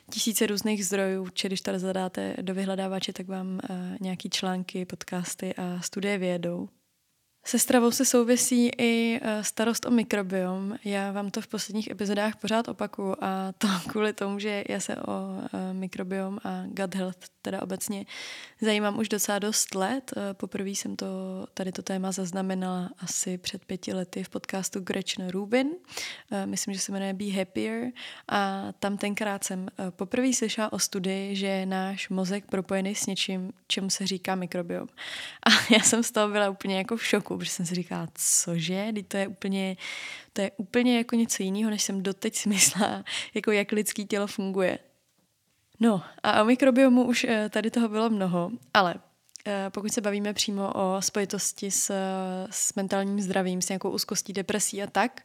tisíce 0.09 0.47
různých 0.47 0.85
zdrojů. 0.85 1.27
Či 1.33 1.47
když 1.47 1.61
tady 1.61 1.79
zadáte 1.79 2.35
do 2.41 2.53
vyhledávače, 2.53 3.13
tak 3.13 3.27
vám 3.27 3.47
uh, 3.47 3.77
nějaký 4.01 4.29
články, 4.29 4.85
podcasty 4.85 5.53
a 5.55 5.81
studie 5.81 6.17
vědou. 6.17 6.69
Se 7.45 7.59
stravou 7.59 7.91
se 7.91 8.05
souvisí 8.05 8.69
i 8.77 9.19
eh, 9.21 9.43
starost 9.43 9.85
o 9.85 9.91
mikrobiom. 9.91 10.75
Já 10.85 11.11
vám 11.11 11.31
to 11.31 11.41
v 11.41 11.47
posledních 11.47 11.91
epizodách 11.91 12.35
pořád 12.35 12.67
opakuju 12.67 13.15
a 13.21 13.51
to 13.57 13.67
kvůli 13.87 14.13
tomu, 14.13 14.39
že 14.39 14.63
já 14.69 14.79
se 14.79 14.95
o 14.95 15.41
mikrobiom 15.73 16.39
a 16.43 16.63
gut 16.67 16.95
health 16.95 17.29
teda 17.41 17.61
obecně 17.61 18.05
zajímám 18.61 18.99
už 18.99 19.09
docela 19.09 19.39
dost 19.39 19.75
let. 19.75 20.11
Eh, 20.17 20.33
poprvé 20.33 20.69
jsem 20.69 20.95
to, 20.95 21.05
tady 21.53 21.71
to 21.71 21.81
téma 21.81 22.11
zaznamenala 22.11 22.89
asi 22.99 23.37
před 23.37 23.65
pěti 23.65 23.93
lety 23.93 24.23
v 24.23 24.29
podcastu 24.29 24.79
Gretchen 24.79 25.29
Rubin. 25.29 25.69
Myslím, 26.45 26.73
že 26.73 26.79
se 26.79 26.91
jmenuje 26.91 27.13
Be 27.13 27.31
Happier 27.31 27.91
a 28.27 28.71
tam 28.79 28.97
tenkrát 28.97 29.43
jsem 29.43 29.67
poprvé 29.89 30.33
slyšela 30.33 30.73
o 30.73 30.79
studii, 30.79 31.35
že 31.35 31.47
je 31.47 31.65
náš 31.65 32.09
mozek 32.09 32.45
propojený 32.45 32.95
s 32.95 33.05
něčím, 33.05 33.53
čemu 33.67 33.89
se 33.89 34.07
říká 34.07 34.35
mikrobiom. 34.35 34.87
A 35.45 35.49
já 35.73 35.79
jsem 35.79 36.03
z 36.03 36.11
toho 36.11 36.27
byla 36.27 36.49
úplně 36.49 36.77
jako 36.77 36.97
v 36.97 37.05
šoku, 37.05 37.37
protože 37.37 37.51
jsem 37.51 37.65
si 37.65 37.75
říkala, 37.75 38.07
cože, 38.15 38.91
teď 38.93 39.07
to 39.07 39.17
je 39.17 39.27
úplně, 39.27 39.77
to 40.33 40.41
je 40.41 40.51
úplně 40.57 40.97
jako 40.97 41.15
něco 41.15 41.43
jiného, 41.43 41.69
než 41.69 41.83
jsem 41.83 42.03
doteď 42.03 42.35
si 42.41 42.49
myslela, 42.49 43.03
jako 43.33 43.51
jak 43.51 43.71
lidský 43.71 44.05
tělo 44.05 44.27
funguje. 44.27 44.79
No 45.81 46.01
a 46.23 46.41
o 46.41 46.45
mikrobiomu 46.45 47.03
už 47.03 47.23
eh, 47.23 47.49
tady 47.49 47.71
toho 47.71 47.89
bylo 47.89 48.09
mnoho, 48.09 48.51
ale 48.73 48.95
eh, 49.47 49.65
pokud 49.69 49.91
se 49.91 50.01
bavíme 50.01 50.33
přímo 50.33 50.71
o 50.75 51.01
spojitosti 51.01 51.71
s, 51.71 51.93
s 52.49 52.73
mentálním 52.75 53.21
zdravím, 53.21 53.61
s 53.61 53.69
nějakou 53.69 53.89
úzkostí, 53.89 54.33
depresí 54.33 54.83
a 54.83 54.87
tak, 54.87 55.21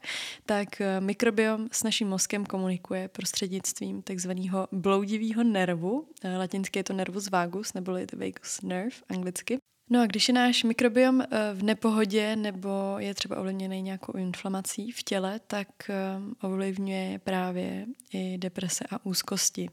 tak 0.46 0.80
eh, 0.80 1.00
mikrobiom 1.00 1.68
s 1.72 1.82
naším 1.82 2.08
mozkem 2.08 2.46
komunikuje 2.46 3.08
prostřednictvím 3.08 4.02
takzvaného 4.02 4.68
bloudivého 4.72 5.44
nervu. 5.44 6.08
Latinsky 6.38 6.78
je 6.78 6.84
to 6.84 6.92
nervus 6.92 7.30
vagus, 7.30 7.74
neboli 7.74 8.06
the 8.06 8.16
vagus 8.16 8.62
nerve 8.62 8.96
anglicky. 9.08 9.58
No 9.90 10.02
a 10.02 10.06
když 10.06 10.28
je 10.28 10.34
náš 10.34 10.64
mikrobiom 10.64 11.22
v 11.54 11.62
nepohodě 11.62 12.36
nebo 12.36 12.94
je 12.98 13.14
třeba 13.14 13.36
ovlivněný 13.36 13.82
nějakou 13.82 14.12
inflamací 14.12 14.92
v 14.92 15.02
těle, 15.02 15.40
tak 15.46 15.68
ovlivňuje 16.42 17.18
právě 17.18 17.86
i 18.12 18.38
deprese 18.38 18.84
a 18.90 19.06
úzkosti. 19.06 19.70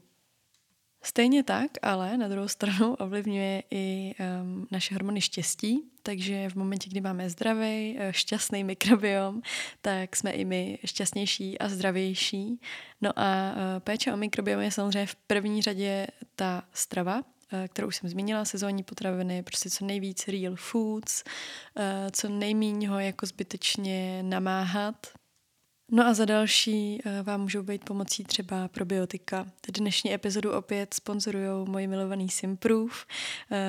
Stejně 1.04 1.42
tak, 1.42 1.70
ale 1.82 2.16
na 2.16 2.28
druhou 2.28 2.48
stranu 2.48 2.94
ovlivňuje 2.98 3.62
i 3.70 4.14
um, 4.42 4.66
naše 4.70 4.94
hormony 4.94 5.20
štěstí, 5.20 5.80
takže 6.02 6.48
v 6.48 6.54
momentě, 6.54 6.90
kdy 6.90 7.00
máme 7.00 7.30
zdravý, 7.30 7.96
eh, 7.98 8.12
šťastný 8.12 8.64
mikrobiom, 8.64 9.42
tak 9.80 10.16
jsme 10.16 10.30
i 10.30 10.44
my 10.44 10.78
šťastnější 10.84 11.58
a 11.58 11.68
zdravější. 11.68 12.60
No 13.00 13.10
a 13.16 13.52
uh, 13.52 13.80
péče 13.80 14.12
o 14.12 14.16
mikrobiom 14.16 14.60
je 14.60 14.70
samozřejmě 14.70 15.06
v 15.06 15.14
první 15.14 15.62
řadě 15.62 16.06
ta 16.36 16.62
strava, 16.72 17.22
Eh, 17.54 17.68
kterou 17.68 17.88
už 17.88 17.96
jsem 17.96 18.08
zmínila, 18.08 18.44
sezónní 18.44 18.82
potraviny, 18.82 19.42
prostě 19.42 19.70
co 19.70 19.84
nejvíc 19.84 20.28
real 20.28 20.56
foods, 20.56 21.24
eh, 21.76 22.10
co 22.10 22.28
nejméně 22.28 22.88
ho 22.88 22.98
jako 22.98 23.26
zbytečně 23.26 24.22
namáhat. 24.22 25.06
No 25.96 26.06
a 26.06 26.14
za 26.14 26.24
další 26.24 26.98
eh, 27.04 27.22
vám 27.22 27.40
můžou 27.40 27.62
být 27.62 27.84
pomocí 27.84 28.24
třeba 28.24 28.68
probiotika. 28.68 29.46
Dnešní 29.72 30.14
epizodu 30.14 30.52
opět 30.52 30.94
sponzorují 30.94 31.68
moji 31.68 31.86
milovaný 31.86 32.28
Simproof. 32.28 33.06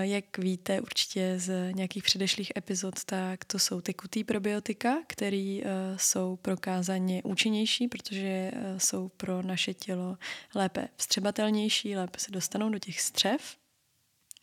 Jak 0.02 0.38
víte 0.38 0.82
určitě 0.82 1.34
z 1.38 1.72
nějakých 1.72 2.04
předešlých 2.04 2.52
epizod, 2.58 3.04
tak 3.04 3.46
to 3.46 3.60
jsou 3.60 3.82
tekutý 3.82 4.24
probiotika, 4.24 4.96
které 5.08 5.60
jsou 5.98 6.36
prokázaně 6.42 7.24
účinnější, 7.24 7.88
protože 7.88 8.52
jsou 8.78 9.08
pro 9.08 9.42
naše 9.42 9.74
tělo 9.74 10.18
lépe 10.56 10.88
vstřebatelnější, 10.96 11.96
lépe 11.96 12.20
se 12.20 12.32
dostanou 12.32 12.70
do 12.70 12.80
těch 12.80 13.02
střev. 13.02 13.58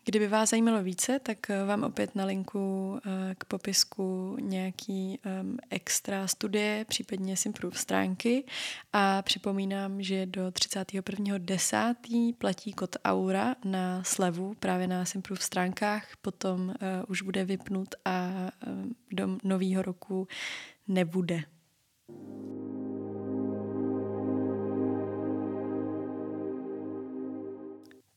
Kdyby 0.05 0.29
vás 0.29 0.51
zajímalo 0.51 0.83
více, 0.83 1.19
tak 1.19 1.51
eh, 1.51 1.65
vám 1.65 1.85
opět 1.85 2.15
na 2.15 2.25
linku 2.25 2.99
eh, 3.07 3.35
k 3.39 3.45
popisku 3.45 4.37
nějaký 4.41 5.19
extra 5.71 6.27
studie, 6.27 6.85
případně 6.89 7.37
Simproof 7.37 7.79
stránky 7.79 8.45
a 8.93 9.23
připomínám, 9.23 10.03
že 10.03 10.27
do 10.27 10.49
31.10. 10.49 12.35
platí 12.39 12.73
kód 12.73 12.97
Aura 13.05 13.55
na 13.65 14.05
slevu 14.05 14.55
právě 14.61 14.87
na 14.87 15.05
Simproof 15.05 15.43
stránkách, 15.43 16.07
potom 16.23 16.69
uh, 16.69 16.75
už 17.09 17.23
bude 17.23 17.45
vypnut 17.45 17.95
a 18.05 18.31
do 19.13 19.39
nového 19.45 19.83
roku 19.83 20.29
nebude. 20.89 21.43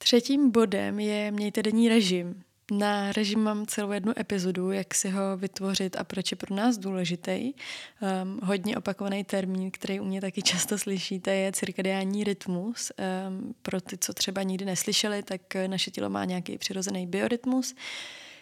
Třetím 0.05 0.51
bodem 0.51 0.99
je 0.99 1.31
mějte 1.31 1.63
denní 1.63 1.89
režim. 1.89 2.43
Na 2.71 3.11
režim 3.11 3.39
mám 3.39 3.65
celou 3.65 3.91
jednu 3.91 4.19
epizodu, 4.19 4.71
jak 4.71 4.95
si 4.95 5.09
ho 5.09 5.37
vytvořit 5.37 5.95
a 5.95 6.03
proč 6.03 6.31
je 6.31 6.37
pro 6.37 6.55
nás 6.55 6.77
důležitý. 6.77 7.53
Um, 7.53 8.39
hodně 8.43 8.77
opakovaný 8.77 9.23
termín, 9.23 9.71
který 9.71 9.99
u 9.99 10.03
mě 10.03 10.21
taky 10.21 10.41
často 10.41 10.77
slyšíte, 10.77 11.35
je 11.35 11.51
cirkadiální 11.51 12.23
rytmus. 12.23 12.91
Um, 13.27 13.55
pro 13.61 13.81
ty, 13.81 13.97
co 13.97 14.13
třeba 14.13 14.43
nikdy 14.43 14.65
neslyšeli, 14.65 15.23
tak 15.23 15.41
naše 15.67 15.91
tělo 15.91 16.09
má 16.09 16.25
nějaký 16.25 16.57
přirozený 16.57 17.07
biorytmus, 17.07 17.75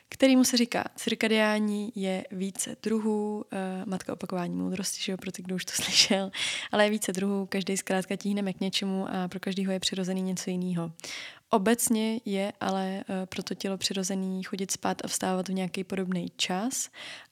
kterýmu 0.10 0.44
se 0.44 0.58
říká 0.58 0.84
cirkadiální, 0.96 1.92
je 1.96 2.26
více 2.32 2.76
druhů, 2.84 3.36
uh, 3.36 3.42
matka 3.86 4.14
opakování 4.14 4.56
moudrosti, 4.56 5.04
že 5.04 5.12
jo, 5.12 5.18
pro 5.18 5.32
ty, 5.32 5.42
kdo 5.42 5.56
už 5.56 5.66
to 5.66 5.72
slyšel, 5.84 6.32
ale 6.72 6.84
je 6.84 6.90
více 6.90 7.12
druhů, 7.12 7.46
každý 7.46 7.78
zkrátka 7.78 8.16
tíhneme 8.16 8.54
k 8.54 8.62
něčemu 8.62 9.08
a 9.10 9.28
pro 9.28 9.40
každého 9.40 9.72
je 9.72 9.80
přirozený 9.80 10.22
něco 10.22 10.50
jiného. 10.50 10.92
Obecně 11.54 12.20
je 12.26 12.54
ale 12.62 13.04
uh, 13.10 13.16
pro 13.26 13.44
to 13.44 13.56
tělo 13.56 13.78
přirozený 13.78 14.44
chodit 14.44 14.72
spát 14.72 15.06
a 15.06 15.08
vstávat 15.08 15.48
v 15.48 15.54
nějaký 15.54 15.84
podobný 15.84 16.32
čas. 16.36 16.90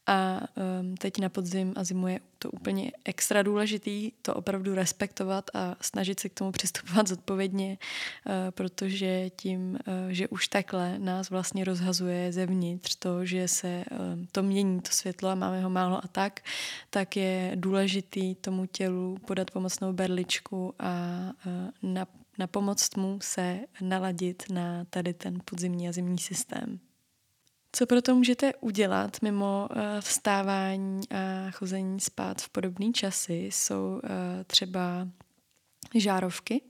A 0.08 0.42
um, 0.82 0.98
teď 0.98 1.20
na 1.20 1.30
podzim 1.30 1.74
a 1.76 1.84
zimu 1.84 2.08
je 2.08 2.20
to 2.40 2.52
úplně 2.52 2.92
extra 3.06 3.44
důležitý 3.44 4.12
to 4.22 4.34
opravdu 4.34 4.76
respektovat 4.76 5.50
a 5.54 5.76
snažit 5.82 6.20
se 6.20 6.30
k 6.30 6.34
tomu 6.34 6.52
přistupovat 6.52 7.08
zodpovědně, 7.08 7.78
uh, 7.78 8.34
protože 8.50 9.30
tím, 9.30 9.72
uh, 9.72 10.10
že 10.10 10.28
už 10.28 10.48
takhle 10.48 11.00
nás 11.00 11.30
vlastně 11.30 11.64
rozhazuje 11.64 12.32
zevnitř 12.34 12.96
to, 12.96 13.26
že 13.26 13.48
se 13.48 13.84
uh, 13.92 13.98
to 14.32 14.44
mění, 14.44 14.82
to 14.82 14.92
světlo 14.92 15.30
a 15.30 15.36
máme 15.36 15.62
ho 15.62 15.70
málo 15.70 15.98
a 15.98 16.08
tak, 16.08 16.40
tak 16.90 17.18
je 17.18 17.52
důležitý 17.56 18.36
tomu 18.36 18.66
tělu 18.66 19.18
podat 19.26 19.52
pomocnou 19.52 19.94
berličku 19.94 20.74
a 20.80 20.90
na 22.42 22.48
pomoc 22.48 22.96
mu 22.96 23.20
se 23.22 23.60
naladit 23.82 24.44
na 24.52 24.86
tady 24.90 25.14
ten 25.14 25.42
podzimní 25.46 25.90
a 25.90 25.92
zimní 25.92 26.18
systém. 26.18 26.80
Co 27.72 27.86
proto 27.86 28.16
můžete 28.16 28.54
udělat 28.56 29.18
mimo 29.22 29.68
eh, 29.72 30.02
vstávání 30.02 31.02
a 31.10 31.52
chození 31.52 32.00
spát 32.00 32.42
v 32.42 32.50
podobné 32.50 32.92
časy, 32.92 33.34
jsou 33.34 34.02
eh, 34.04 34.44
třeba 34.44 35.08
žárovky, 35.96 36.62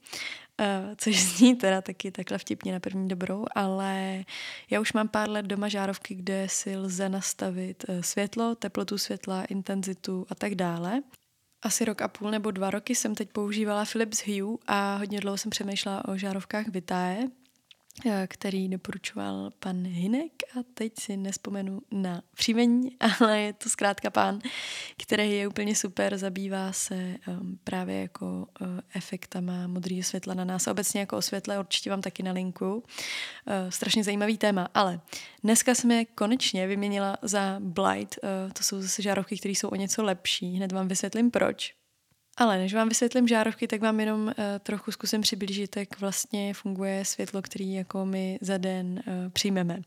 eh, 0.60 0.96
což 0.98 1.24
zní 1.24 1.56
teda 1.56 1.82
taky 1.82 2.12
takhle 2.12 2.38
vtipně 2.38 2.74
na 2.74 2.80
první 2.80 3.08
dobrou, 3.08 3.46
ale 3.56 4.24
já 4.70 4.80
už 4.80 4.94
mám 4.94 5.08
pár 5.08 5.30
let 5.30 5.46
doma 5.46 5.68
žárovky, 5.68 6.16
kde 6.16 6.48
si 6.50 6.78
lze 6.78 7.10
nastavit 7.10 7.86
světlo, 8.02 8.56
teplotu 8.56 8.98
světla, 8.98 9.44
intenzitu 9.44 10.26
a 10.30 10.36
tak 10.36 10.56
dále. 10.56 11.02
Asi 11.64 11.86
rok 11.86 12.02
a 12.02 12.08
půl 12.08 12.32
nebo 12.32 12.52
dva 12.52 12.70
roky 12.70 12.96
jsem 12.96 13.16
teď 13.16 13.30
používala 13.30 13.86
Philips 13.92 14.28
Hue 14.28 14.58
a 14.68 14.96
hodně 14.96 15.20
dlouho 15.20 15.38
jsem 15.38 15.50
přemýšlela 15.50 16.08
o 16.08 16.18
žárovkách 16.18 16.68
Vitae, 16.68 17.28
který 18.28 18.70
doporučoval 18.70 19.52
pan 19.60 19.84
Hinek 19.84 20.32
a 20.56 20.60
teď 20.74 20.94
si 21.00 21.18
nespomenu 21.18 21.82
na 21.92 22.22
příjmení, 22.36 22.98
ale 23.20 23.40
je 23.40 23.54
to 23.54 23.70
zkrátka 23.70 24.10
pán, 24.10 24.40
který 25.04 25.32
je 25.32 25.48
úplně 25.48 25.76
super, 25.76 26.18
zabývá 26.18 26.74
se 26.74 27.16
um, 27.28 27.60
právě 27.64 28.02
jako 28.02 28.26
uh, 28.26 28.68
efektama 28.96 29.68
modrého 29.68 30.04
světla 30.04 30.34
na 30.34 30.46
nás. 30.46 30.68
Obecně 30.68 31.00
jako 31.00 31.18
o 31.18 31.22
světle 31.22 31.60
určitě 31.60 31.90
vám 31.90 32.02
taky 32.02 32.24
na 32.24 32.32
linku. 32.32 32.76
Uh, 32.76 32.84
strašně 33.70 34.04
zajímavý 34.04 34.38
téma, 34.38 34.68
ale 34.74 35.02
dneska 35.44 35.76
jsem 35.76 35.92
je 35.92 36.06
konečně 36.06 36.68
vyměnila 36.68 37.18
za 37.22 37.56
Blight. 37.60 38.20
To 38.54 38.64
jsou 38.64 38.82
zase 38.82 39.02
žárovky, 39.02 39.38
které 39.38 39.52
jsou 39.52 39.68
o 39.68 39.76
něco 39.76 40.04
lepší. 40.04 40.56
Hned 40.56 40.72
vám 40.72 40.88
vysvětlím 40.88 41.32
proč. 41.32 41.81
Ale 42.38 42.58
než 42.58 42.74
vám 42.74 42.90
vysvětlím 42.90 43.28
žárovky, 43.28 43.68
tak 43.68 43.82
vám 43.82 44.00
jenom 44.00 44.22
uh, 44.28 44.34
trochu 44.64 44.92
zkusím 44.92 45.22
přiblížit, 45.22 45.78
jak 45.78 46.00
vlastně 46.00 46.54
funguje 46.54 47.06
světlo, 47.06 47.42
který 47.42 47.74
jako 47.74 48.06
my 48.06 48.40
za 48.42 48.58
den 48.58 49.04
uh, 49.08 49.14
přijmeme. 49.30 49.76
Uh, 49.76 49.82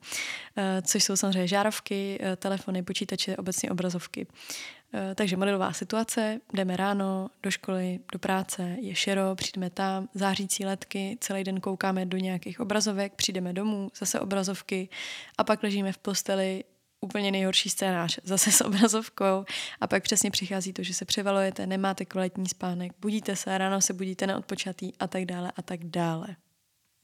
což 0.82 1.04
jsou 1.04 1.16
samozřejmě 1.16 1.48
žárovky, 1.48 2.18
uh, 2.20 2.36
telefony, 2.36 2.82
počítače, 2.82 3.36
obecně 3.36 3.70
obrazovky. 3.70 4.26
Uh, 4.26 5.00
takže 5.14 5.36
modelová 5.36 5.72
situace, 5.72 6.40
jdeme 6.52 6.76
ráno 6.76 7.30
do 7.42 7.50
školy, 7.50 8.00
do 8.12 8.18
práce, 8.18 8.76
je 8.80 8.94
šero, 8.94 9.34
přijdeme 9.34 9.70
tam, 9.70 10.08
zářící 10.14 10.64
letky, 10.64 11.18
celý 11.20 11.44
den 11.44 11.60
koukáme 11.60 12.06
do 12.06 12.18
nějakých 12.18 12.60
obrazovek, 12.60 13.12
přijdeme 13.14 13.52
domů, 13.52 13.90
zase 13.98 14.20
obrazovky 14.20 14.88
a 15.38 15.44
pak 15.44 15.62
ležíme 15.62 15.92
v 15.92 15.98
posteli, 15.98 16.64
úplně 17.04 17.30
nejhorší 17.30 17.68
scénář, 17.68 18.18
zase 18.24 18.52
s 18.52 18.64
obrazovkou 18.64 19.44
a 19.80 19.86
pak 19.86 20.02
přesně 20.02 20.30
přichází 20.30 20.72
to, 20.72 20.82
že 20.82 20.94
se 20.94 21.04
převalujete, 21.04 21.66
nemáte 21.66 22.04
kvalitní 22.04 22.48
spánek, 22.48 22.92
budíte 23.00 23.36
se, 23.36 23.58
ráno 23.58 23.80
se 23.80 23.92
budíte 23.92 24.26
neodpočatý 24.26 24.92
a 25.00 25.06
tak 25.06 25.24
dále 25.24 25.52
a 25.56 25.62
tak 25.62 25.84
dále. 25.84 26.36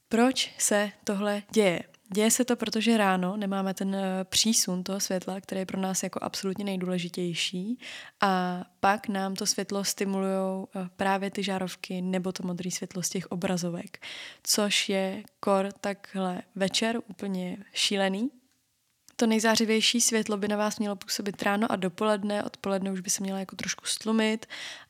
Proč 0.08 0.54
se 0.58 0.92
tohle 1.04 1.42
děje? 1.50 1.82
Děje 2.14 2.30
se 2.30 2.44
to, 2.44 2.56
protože 2.56 2.96
ráno 2.96 3.36
nemáme 3.36 3.74
ten 3.74 3.94
eh, 3.94 4.24
přísun 4.24 4.84
toho 4.84 5.00
světla, 5.00 5.40
který 5.40 5.60
je 5.60 5.66
pro 5.66 5.80
nás 5.80 6.02
jako 6.02 6.18
absolutně 6.22 6.64
nejdůležitější 6.64 7.78
a 8.20 8.64
pak 8.80 9.08
nám 9.08 9.34
to 9.34 9.46
světlo 9.46 9.84
stimulují 9.84 10.66
eh, 10.76 10.88
právě 10.96 11.30
ty 11.30 11.42
žárovky 11.42 12.02
nebo 12.02 12.32
to 12.32 12.46
modré 12.46 12.70
světlo 12.70 13.02
z 13.02 13.08
těch 13.08 13.26
obrazovek, 13.26 14.06
což 14.42 14.88
je 14.88 15.22
kor 15.40 15.68
takhle 15.80 16.42
večer 16.54 16.98
úplně 17.08 17.56
šílený, 17.72 18.30
to 19.20 19.26
nejzářivější 19.26 20.00
světlo 20.00 20.36
by 20.36 20.48
na 20.48 20.56
vás 20.56 20.78
mělo 20.78 20.96
působit 20.96 21.42
ráno 21.42 21.72
a 21.72 21.76
dopoledne, 21.76 22.44
odpoledne 22.44 22.92
už 22.92 23.00
by 23.00 23.10
se 23.10 23.22
měla 23.22 23.38
jako 23.38 23.56
trošku 23.56 23.84
stlumit 23.86 24.46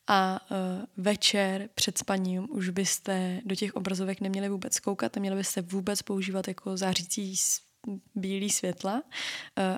a 0.07 0.41
uh, 0.51 0.57
večer 0.97 1.69
před 1.75 1.99
spaním 1.99 2.47
už 2.51 2.69
byste 2.69 3.41
do 3.45 3.55
těch 3.55 3.77
obrazovek 3.77 4.21
neměli 4.21 4.49
vůbec 4.49 4.81
koukat, 4.81 5.17
neměli 5.17 5.37
byste 5.37 5.63
vůbec 5.63 6.03
používat 6.03 6.49
jako 6.49 6.77
zářící 6.77 7.35
bílý 8.15 8.51
světla, 8.51 8.95
uh, 8.95 9.03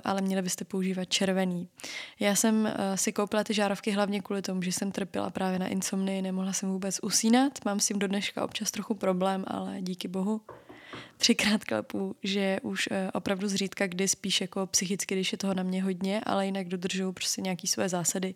ale 0.03 0.21
měli 0.21 0.41
byste 0.41 0.65
používat 0.65 1.05
červený. 1.05 1.67
Já 2.19 2.35
jsem 2.35 2.55
uh, 2.65 2.95
si 2.95 3.13
koupila 3.13 3.43
ty 3.43 3.53
žárovky 3.53 3.91
hlavně 3.91 4.21
kvůli 4.21 4.41
tomu, 4.41 4.61
že 4.61 4.71
jsem 4.71 4.91
trpěla 4.91 5.29
právě 5.29 5.59
na 5.59 5.67
insomnii, 5.67 6.21
nemohla 6.21 6.53
jsem 6.53 6.69
vůbec 6.69 6.99
usínat, 7.03 7.65
mám 7.65 7.79
s 7.79 7.87
tím 7.87 7.99
do 7.99 8.07
dneška 8.07 8.43
občas 8.43 8.71
trochu 8.71 8.93
problém, 8.93 9.43
ale 9.47 9.81
díky 9.81 10.07
bohu 10.07 10.41
třikrát 11.23 11.65
klepu, 11.65 12.15
že 12.23 12.57
už 12.61 12.87
uh, 12.87 12.97
opravdu 13.13 13.47
zřídka 13.47 13.87
kdy 13.87 14.07
spíš 14.07 14.41
jako 14.41 14.67
psychicky, 14.67 15.15
když 15.15 15.31
je 15.31 15.37
toho 15.37 15.53
na 15.53 15.63
mě 15.63 15.83
hodně, 15.83 16.21
ale 16.23 16.45
jinak 16.45 16.67
dodržuju 16.67 17.11
prostě 17.11 17.41
nějaké 17.41 17.67
své 17.67 17.89
zásady, 17.89 18.35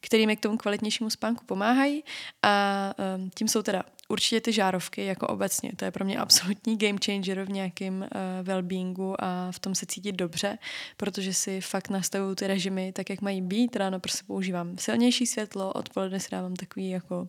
které 0.00 0.26
mi 0.26 0.36
k 0.36 0.40
tomu 0.40 0.56
kvalitnějšímu 0.56 1.10
spánku 1.10 1.44
pomáhají. 1.44 2.04
A 2.42 2.94
um, 3.16 3.30
tím 3.34 3.48
jsou 3.48 3.62
teda 3.62 3.82
určitě 4.12 4.40
ty 4.40 4.52
žárovky 4.52 5.04
jako 5.04 5.26
obecně. 5.26 5.72
To 5.76 5.84
je 5.84 5.90
pro 5.90 6.04
mě 6.04 6.18
absolutní 6.18 6.78
game 6.78 6.98
changer 7.04 7.44
v 7.44 7.50
nějakém 7.50 8.00
uh, 8.00 8.46
well-beingu 8.48 9.14
a 9.18 9.52
v 9.52 9.58
tom 9.58 9.74
se 9.74 9.86
cítit 9.86 10.12
dobře, 10.12 10.58
protože 10.96 11.34
si 11.34 11.60
fakt 11.60 11.88
nastavuju 11.88 12.34
ty 12.34 12.46
režimy 12.46 12.92
tak, 12.92 13.10
jak 13.10 13.20
mají 13.20 13.42
být. 13.42 13.76
Ráno 13.76 14.00
prostě 14.00 14.24
používám 14.26 14.78
silnější 14.78 15.26
světlo, 15.26 15.72
odpoledne 15.72 16.20
si 16.20 16.28
dávám 16.30 16.56
takový 16.56 16.90
jako 16.90 17.28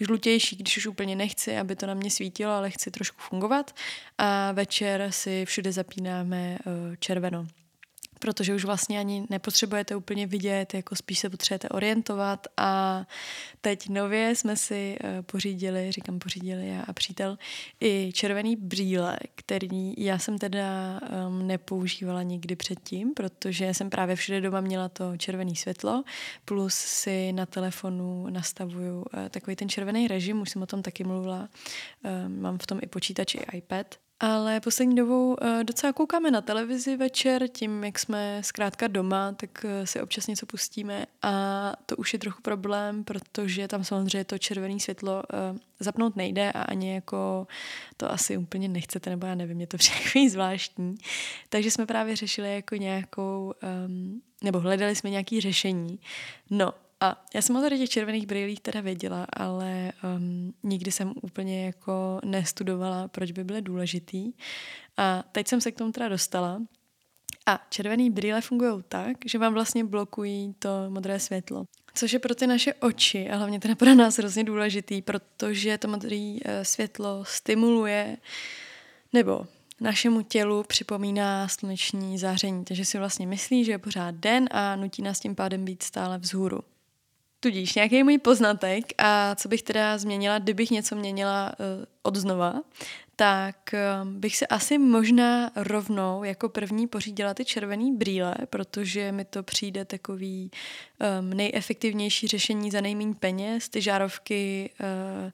žlutější, 0.00 0.56
když 0.56 0.76
už 0.76 0.86
úplně 0.86 1.16
nechci, 1.16 1.58
aby 1.58 1.76
to 1.76 1.86
na 1.86 1.94
mě 1.94 2.10
svítilo, 2.10 2.52
ale 2.52 2.70
chci 2.70 2.90
trošku 2.90 3.20
fungovat. 3.20 3.74
A 4.18 4.52
večer 4.52 5.06
si 5.10 5.44
všude 5.44 5.72
zapínáme 5.72 6.58
uh, 6.66 6.96
červeno 6.98 7.46
protože 8.20 8.54
už 8.54 8.64
vlastně 8.64 8.98
ani 8.98 9.26
nepotřebujete 9.30 9.96
úplně 9.96 10.26
vidět, 10.26 10.74
jako 10.74 10.96
spíš 10.96 11.18
se 11.18 11.30
potřebujete 11.30 11.68
orientovat. 11.68 12.46
A 12.56 13.04
teď 13.60 13.88
nově 13.88 14.36
jsme 14.36 14.56
si 14.56 14.96
uh, 15.04 15.22
pořídili, 15.22 15.92
říkám 15.92 16.18
pořídili 16.18 16.68
já 16.68 16.82
a 16.82 16.92
přítel, 16.92 17.38
i 17.80 18.12
červený 18.14 18.56
brýle, 18.56 19.18
který 19.34 19.94
já 19.98 20.18
jsem 20.18 20.38
teda 20.38 21.00
um, 21.28 21.46
nepoužívala 21.46 22.22
nikdy 22.22 22.56
předtím, 22.56 23.14
protože 23.14 23.74
jsem 23.74 23.90
právě 23.90 24.16
všude 24.16 24.40
doma 24.40 24.60
měla 24.60 24.88
to 24.88 25.16
červené 25.16 25.54
světlo, 25.54 26.04
plus 26.44 26.74
si 26.74 27.32
na 27.32 27.46
telefonu 27.46 28.26
nastavuju 28.30 28.96
uh, 28.98 29.28
takový 29.28 29.56
ten 29.56 29.68
červený 29.68 30.08
režim, 30.08 30.40
už 30.40 30.50
jsem 30.50 30.62
o 30.62 30.66
tom 30.66 30.82
taky 30.82 31.04
mluvila, 31.04 31.48
uh, 32.04 32.28
mám 32.28 32.58
v 32.58 32.66
tom 32.66 32.78
i 32.82 32.86
počítač, 32.86 33.34
i 33.34 33.56
iPad, 33.56 33.94
ale 34.20 34.60
poslední 34.60 34.94
dobou 34.94 35.34
uh, 35.34 35.64
docela 35.64 35.92
koukáme 35.92 36.30
na 36.30 36.40
televizi 36.40 36.96
večer, 36.96 37.48
tím, 37.48 37.84
jak 37.84 37.98
jsme 37.98 38.40
zkrátka 38.44 38.86
doma, 38.88 39.32
tak 39.32 39.64
uh, 39.64 39.70
si 39.84 40.00
občas 40.00 40.26
něco 40.26 40.46
pustíme 40.46 41.06
a 41.22 41.32
to 41.86 41.96
už 41.96 42.12
je 42.12 42.18
trochu 42.18 42.42
problém, 42.42 43.04
protože 43.04 43.68
tam 43.68 43.84
samozřejmě 43.84 44.24
to 44.24 44.38
červené 44.38 44.80
světlo 44.80 45.22
uh, 45.52 45.58
zapnout 45.80 46.16
nejde 46.16 46.52
a 46.52 46.62
ani 46.62 46.94
jako 46.94 47.46
to 47.96 48.12
asi 48.12 48.36
úplně 48.36 48.68
nechcete, 48.68 49.10
nebo 49.10 49.26
já 49.26 49.34
nevím, 49.34 49.60
je 49.60 49.66
to 49.66 49.78
všechny 49.78 50.30
zvláštní. 50.30 50.94
Takže 51.48 51.70
jsme 51.70 51.86
právě 51.86 52.16
řešili 52.16 52.54
jako 52.54 52.76
nějakou, 52.76 53.52
um, 53.86 54.22
nebo 54.44 54.60
hledali 54.60 54.96
jsme 54.96 55.10
nějaké 55.10 55.40
řešení. 55.40 55.98
No, 56.50 56.72
a 57.00 57.24
já 57.34 57.42
jsem 57.42 57.56
o 57.56 57.60
tady 57.60 57.78
těch 57.78 57.90
červených 57.90 58.26
brýlích 58.26 58.60
teda 58.60 58.80
věděla, 58.80 59.26
ale 59.32 59.92
um, 60.16 60.54
nikdy 60.62 60.92
jsem 60.92 61.12
úplně 61.22 61.66
jako 61.66 62.20
nestudovala, 62.24 63.08
proč 63.08 63.32
by 63.32 63.44
byly 63.44 63.62
důležitý. 63.62 64.32
A 64.96 65.24
teď 65.32 65.48
jsem 65.48 65.60
se 65.60 65.72
k 65.72 65.78
tomu 65.78 65.92
teda 65.92 66.08
dostala. 66.08 66.62
A 67.46 67.66
červený 67.70 68.10
brýle 68.10 68.40
fungují 68.40 68.84
tak, 68.88 69.16
že 69.26 69.38
vám 69.38 69.54
vlastně 69.54 69.84
blokují 69.84 70.54
to 70.58 70.68
modré 70.88 71.20
světlo. 71.20 71.64
Což 71.94 72.12
je 72.12 72.18
pro 72.18 72.34
ty 72.34 72.46
naše 72.46 72.74
oči 72.74 73.30
a 73.30 73.36
hlavně 73.36 73.60
teda 73.60 73.74
pro 73.74 73.94
nás 73.94 74.18
hrozně 74.18 74.44
důležitý, 74.44 75.02
protože 75.02 75.78
to 75.78 75.88
modré 75.88 76.16
uh, 76.16 76.52
světlo 76.62 77.24
stimuluje 77.24 78.16
nebo 79.12 79.46
našemu 79.80 80.22
tělu 80.22 80.62
připomíná 80.62 81.48
sluneční 81.48 82.18
záření, 82.18 82.64
takže 82.64 82.84
si 82.84 82.98
vlastně 82.98 83.26
myslí, 83.26 83.64
že 83.64 83.72
je 83.72 83.78
pořád 83.78 84.14
den 84.14 84.48
a 84.50 84.76
nutí 84.76 85.02
nás 85.02 85.20
tím 85.20 85.34
pádem 85.34 85.64
být 85.64 85.82
stále 85.82 86.18
vzhůru. 86.18 86.60
Tudíž 87.40 87.74
nějaký 87.74 88.02
můj 88.02 88.18
poznatek 88.18 88.84
a 88.98 89.34
co 89.34 89.48
bych 89.48 89.62
teda 89.62 89.98
změnila, 89.98 90.38
kdybych 90.38 90.70
něco 90.70 90.96
měnila 90.96 91.52
uh, 91.58 91.84
od 92.02 92.16
znova, 92.16 92.62
tak 93.16 93.74
um, 94.02 94.20
bych 94.20 94.36
se 94.36 94.46
asi 94.46 94.78
možná 94.78 95.50
rovnou 95.56 96.24
jako 96.24 96.48
první 96.48 96.86
pořídila 96.86 97.34
ty 97.34 97.44
červený 97.44 97.96
brýle, 97.96 98.34
protože 98.50 99.12
mi 99.12 99.24
to 99.24 99.42
přijde 99.42 99.84
takový 99.84 100.50
um, 101.20 101.30
nejefektivnější 101.30 102.28
řešení 102.28 102.70
za 102.70 102.80
nejméně 102.80 103.14
peněz. 103.14 103.68
Ty 103.68 103.80
žárovky 103.80 104.70
uh, 104.80 105.30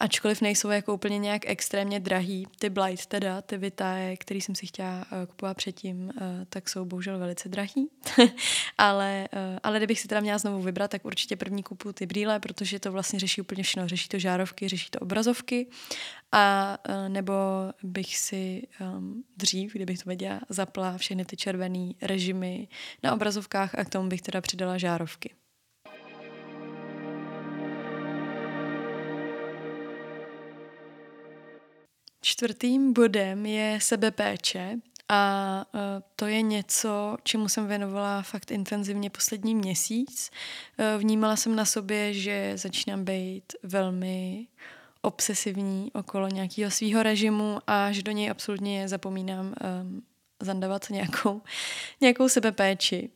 ačkoliv 0.00 0.40
nejsou 0.40 0.70
jako 0.70 0.94
úplně 0.94 1.18
nějak 1.18 1.42
extrémně 1.46 2.00
drahý. 2.00 2.46
Ty 2.58 2.70
Blight 2.70 3.06
teda, 3.06 3.42
ty 3.42 3.58
Vitae, 3.58 4.16
který 4.16 4.40
jsem 4.40 4.54
si 4.54 4.66
chtěla 4.66 4.98
uh, 4.98 5.26
kupovat 5.26 5.56
předtím, 5.56 6.04
uh, 6.04 6.10
tak 6.48 6.68
jsou 6.68 6.84
bohužel 6.84 7.18
velice 7.18 7.48
drahý. 7.48 7.88
ale, 8.78 9.28
uh, 9.32 9.58
ale 9.62 9.78
kdybych 9.78 10.00
si 10.00 10.08
teda 10.08 10.20
měla 10.20 10.38
znovu 10.38 10.62
vybrat, 10.62 10.90
tak 10.90 11.04
určitě 11.04 11.36
první 11.36 11.62
kupu 11.62 11.92
ty 11.92 12.06
brýle, 12.06 12.40
protože 12.40 12.80
to 12.80 12.92
vlastně 12.92 13.18
řeší 13.18 13.40
úplně 13.40 13.62
všechno. 13.62 13.88
Řeší 13.88 14.08
to 14.08 14.18
žárovky, 14.18 14.68
řeší 14.68 14.90
to 14.90 14.98
obrazovky 14.98 15.66
a 16.32 16.78
nebo 17.08 17.34
bych 17.82 18.16
si 18.16 18.62
um, 18.80 19.24
dřív, 19.36 19.72
kdybych 19.72 19.98
to 19.98 20.10
věděla, 20.10 20.40
zapla 20.48 20.98
všechny 20.98 21.24
ty 21.24 21.36
červené 21.36 21.92
režimy 22.02 22.68
na 23.02 23.14
obrazovkách 23.14 23.74
a 23.74 23.84
k 23.84 23.88
tomu 23.88 24.08
bych 24.08 24.22
teda 24.22 24.40
přidala 24.40 24.78
žárovky. 24.78 25.34
Čtvrtým 32.24 32.92
bodem 32.92 33.46
je 33.46 33.78
sebepéče 33.82 34.76
a 35.08 35.64
e, 35.74 36.02
to 36.16 36.26
je 36.26 36.42
něco, 36.42 37.16
čemu 37.22 37.48
jsem 37.48 37.66
věnovala 37.66 38.22
fakt 38.22 38.50
intenzivně 38.50 39.10
poslední 39.10 39.54
měsíc. 39.54 40.30
E, 40.78 40.98
vnímala 40.98 41.36
jsem 41.36 41.56
na 41.56 41.64
sobě, 41.64 42.14
že 42.14 42.52
začínám 42.56 43.04
být 43.04 43.52
velmi 43.62 44.46
obsesivní 45.02 45.90
okolo 45.92 46.28
nějakého 46.28 46.70
svého 46.70 47.02
režimu 47.02 47.58
a 47.66 47.92
že 47.92 48.02
do 48.02 48.12
něj 48.12 48.30
absolutně 48.30 48.88
zapomínám 48.88 49.46
um, 49.46 50.02
zandavat 50.42 50.90
nějakou, 50.90 51.42
nějakou 52.00 52.28
sebepéči. 52.28 53.10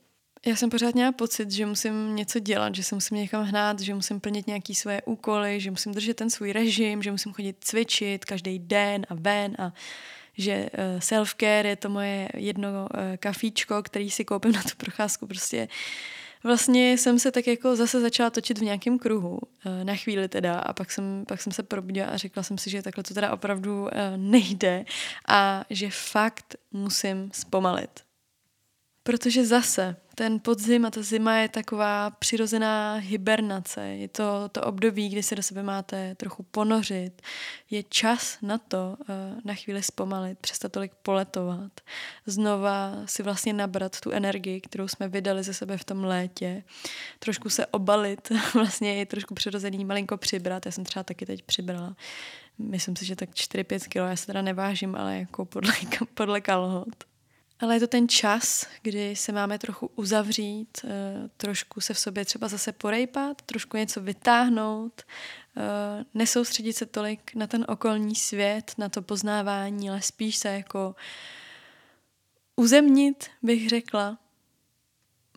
Já 0.46 0.56
jsem 0.56 0.70
pořád 0.70 0.94
měla 0.94 1.12
pocit, 1.12 1.50
že 1.50 1.66
musím 1.66 2.16
něco 2.16 2.38
dělat, 2.38 2.74
že 2.74 2.84
se 2.84 2.94
musím 2.94 3.16
někam 3.16 3.44
hnát, 3.44 3.80
že 3.80 3.94
musím 3.94 4.20
plnit 4.20 4.46
nějaké 4.46 4.74
svoje 4.74 5.02
úkoly, 5.02 5.60
že 5.60 5.70
musím 5.70 5.94
držet 5.94 6.16
ten 6.16 6.30
svůj 6.30 6.52
režim, 6.52 7.02
že 7.02 7.12
musím 7.12 7.32
chodit 7.32 7.56
cvičit 7.60 8.24
každý 8.24 8.58
den 8.58 9.06
a 9.08 9.14
ven 9.14 9.56
a 9.58 9.72
že 10.36 10.70
uh, 10.78 11.00
self-care 11.00 11.66
je 11.66 11.76
to 11.76 11.88
moje 11.88 12.28
jedno 12.34 12.68
uh, 12.70 12.86
kafíčko, 13.16 13.82
který 13.82 14.10
si 14.10 14.24
koupím 14.24 14.52
na 14.52 14.62
tu 14.62 14.76
procházku. 14.76 15.26
Prostě 15.26 15.68
vlastně 16.44 16.92
jsem 16.92 17.18
se 17.18 17.32
tak 17.32 17.46
jako 17.46 17.76
zase 17.76 18.00
začala 18.00 18.30
točit 18.30 18.58
v 18.58 18.62
nějakém 18.62 18.98
kruhu, 18.98 19.38
uh, 19.38 19.84
na 19.84 19.96
chvíli 19.96 20.28
teda 20.28 20.58
a 20.58 20.72
pak 20.72 20.90
jsem, 20.90 21.24
pak 21.28 21.42
jsem 21.42 21.52
se 21.52 21.62
probudila 21.62 22.06
a 22.06 22.16
řekla 22.16 22.42
jsem 22.42 22.58
si, 22.58 22.70
že 22.70 22.82
takhle 22.82 23.04
to 23.04 23.14
teda 23.14 23.32
opravdu 23.32 23.88
nejde 24.16 24.84
a 25.28 25.64
že 25.70 25.90
fakt 25.90 26.54
musím 26.72 27.30
zpomalit. 27.32 28.07
Protože 29.08 29.46
zase 29.46 29.96
ten 30.14 30.40
podzim 30.40 30.86
a 30.86 30.90
ta 30.90 31.02
zima 31.02 31.34
je 31.36 31.48
taková 31.48 32.10
přirozená 32.10 32.94
hibernace. 32.94 33.88
Je 33.88 34.08
to 34.08 34.48
to 34.52 34.62
období, 34.62 35.08
kdy 35.08 35.22
se 35.22 35.36
do 35.36 35.42
sebe 35.42 35.62
máte 35.62 36.14
trochu 36.14 36.42
ponořit. 36.42 37.22
Je 37.70 37.82
čas 37.82 38.38
na 38.42 38.58
to 38.58 38.96
uh, 39.00 39.06
na 39.44 39.54
chvíli 39.54 39.82
zpomalit, 39.82 40.38
přestat 40.38 40.72
tolik 40.72 40.92
poletovat. 41.02 41.72
Znova 42.26 42.92
si 43.06 43.22
vlastně 43.22 43.52
nabrat 43.52 44.00
tu 44.00 44.10
energii, 44.10 44.60
kterou 44.60 44.88
jsme 44.88 45.08
vydali 45.08 45.42
ze 45.42 45.54
sebe 45.54 45.78
v 45.78 45.84
tom 45.84 46.04
létě. 46.04 46.62
Trošku 47.18 47.50
se 47.50 47.66
obalit, 47.66 48.32
vlastně 48.54 48.94
je 48.94 49.06
trošku 49.06 49.34
přirozený, 49.34 49.84
malinko 49.84 50.16
přibrat. 50.16 50.66
Já 50.66 50.72
jsem 50.72 50.84
třeba 50.84 51.02
taky 51.02 51.26
teď 51.26 51.42
přibrala. 51.42 51.96
Myslím 52.58 52.96
si, 52.96 53.04
že 53.04 53.16
tak 53.16 53.30
4-5 53.30 53.88
kilo. 53.88 54.06
Já 54.06 54.16
se 54.16 54.26
teda 54.26 54.42
nevážím, 54.42 54.96
ale 54.96 55.18
jako 55.18 55.44
podle, 55.44 55.72
podle 56.14 56.40
kalhot. 56.40 57.08
Ale 57.60 57.76
je 57.76 57.80
to 57.80 57.86
ten 57.86 58.08
čas, 58.08 58.66
kdy 58.82 59.16
se 59.16 59.32
máme 59.32 59.58
trochu 59.58 59.90
uzavřít, 59.96 60.78
eh, 60.84 60.88
trošku 61.36 61.80
se 61.80 61.94
v 61.94 61.98
sobě 61.98 62.24
třeba 62.24 62.48
zase 62.48 62.72
porejpat, 62.72 63.42
trošku 63.42 63.76
něco 63.76 64.00
vytáhnout, 64.00 65.02
eh, 65.56 66.04
nesoustředit 66.14 66.72
se 66.72 66.86
tolik 66.86 67.34
na 67.34 67.46
ten 67.46 67.64
okolní 67.68 68.14
svět, 68.14 68.72
na 68.78 68.88
to 68.88 69.02
poznávání, 69.02 69.90
ale 69.90 70.02
spíš 70.02 70.36
se 70.36 70.48
jako 70.48 70.94
uzemnit, 72.56 73.26
bych 73.42 73.68
řekla. 73.68 74.18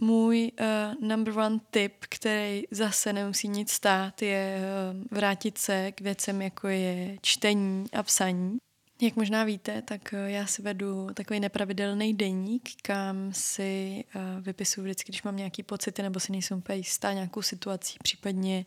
Můj 0.04 0.52
uh, 0.60 1.10
number 1.10 1.38
one 1.38 1.60
tip, 1.72 1.94
který 2.00 2.64
zase 2.72 3.14
nemusí 3.14 3.48
nic 3.48 3.72
stát, 3.72 4.22
je 4.22 4.60
uh, 4.60 5.04
vrátit 5.12 5.58
se 5.58 5.92
k 5.92 6.02
věcem, 6.02 6.42
jako 6.42 6.68
je 6.68 7.18
čtení 7.22 7.86
a 7.94 8.04
psaní. 8.04 8.58
Jak 9.02 9.16
možná 9.16 9.44
víte, 9.44 9.82
tak 9.82 10.14
eh, 10.14 10.32
já 10.32 10.46
si 10.46 10.62
vedu 10.62 11.08
takový 11.14 11.40
nepravidelný 11.40 12.14
deník, 12.14 12.70
kam 12.82 13.34
si 13.34 14.04
uh, 14.16 14.22
vypisuju 14.42 14.84
vždycky, 14.84 15.12
když 15.12 15.24
mám 15.24 15.36
nějaký 15.36 15.64
pocity 15.64 16.02
nebo 16.02 16.20
si 16.20 16.32
nejsem 16.32 16.58
úplně 16.58 16.78
jistá 16.78 17.14
nějakou 17.14 17.42
situací, 17.42 17.98
případně 18.04 18.66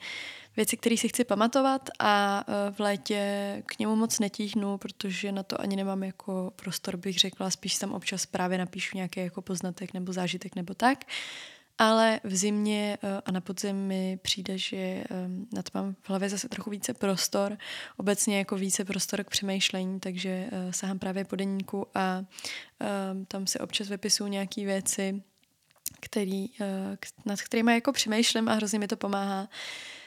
věci, 0.57 0.77
které 0.77 0.97
si 0.97 1.09
chci 1.09 1.25
pamatovat 1.25 1.91
a 1.99 2.45
uh, 2.49 2.75
v 2.75 2.81
létě 2.81 3.63
k 3.67 3.79
němu 3.79 3.97
moc 3.97 4.19
netíhnu, 4.19 4.79
protože 4.79 5.33
na 5.33 5.43
to 5.43 5.61
ani 5.61 5.77
nemám 5.77 6.03
jako 6.03 6.53
prostor, 6.57 6.97
bych 6.97 7.19
řekla, 7.19 7.51
spíš 7.51 7.79
tam 7.79 7.93
občas 7.93 8.27
právě 8.27 8.59
napíšu 8.59 8.97
nějaký 8.97 9.21
jako 9.21 9.43
poznatek 9.43 9.95
nebo 9.95 10.13
zážitek 10.13 10.55
nebo 10.55 10.75
tak. 10.75 11.05
Ale 11.79 12.21
v 12.25 12.37
zimě 12.37 12.99
eh, 13.03 13.21
a 13.27 13.33
na 13.33 13.41
podzim 13.41 13.77
mi 13.77 14.19
přijde, 14.23 14.59
že 14.59 14.77
eh, 14.77 15.05
na 15.53 15.63
to 15.63 15.71
mám 15.75 15.95
v 15.95 16.09
hlavě 16.09 16.29
zase 16.29 16.49
trochu 16.49 16.71
více 16.71 16.95
prostor, 16.95 17.59
obecně 17.97 18.39
jako 18.39 18.57
více 18.57 18.85
prostor 18.85 19.25
k 19.25 19.31
přemýšlení, 19.31 20.01
takže 20.01 20.49
eh, 20.53 20.73
sahám 20.73 20.99
právě 20.99 21.25
po 21.25 21.37
deníku 21.37 21.87
a 21.95 22.25
tam 23.29 23.47
si 23.47 23.59
občas 23.59 23.89
vypisuju 23.89 24.29
nějaké 24.31 24.65
věci, 24.65 25.23
který, 26.01 26.47
nad 27.25 27.43
kterými 27.43 27.75
jako 27.75 27.93
přemýšlím 27.93 28.49
a 28.49 28.55
hrozně 28.55 28.79
mi 28.79 28.89
to 28.89 28.97
pomáhá 28.97 29.49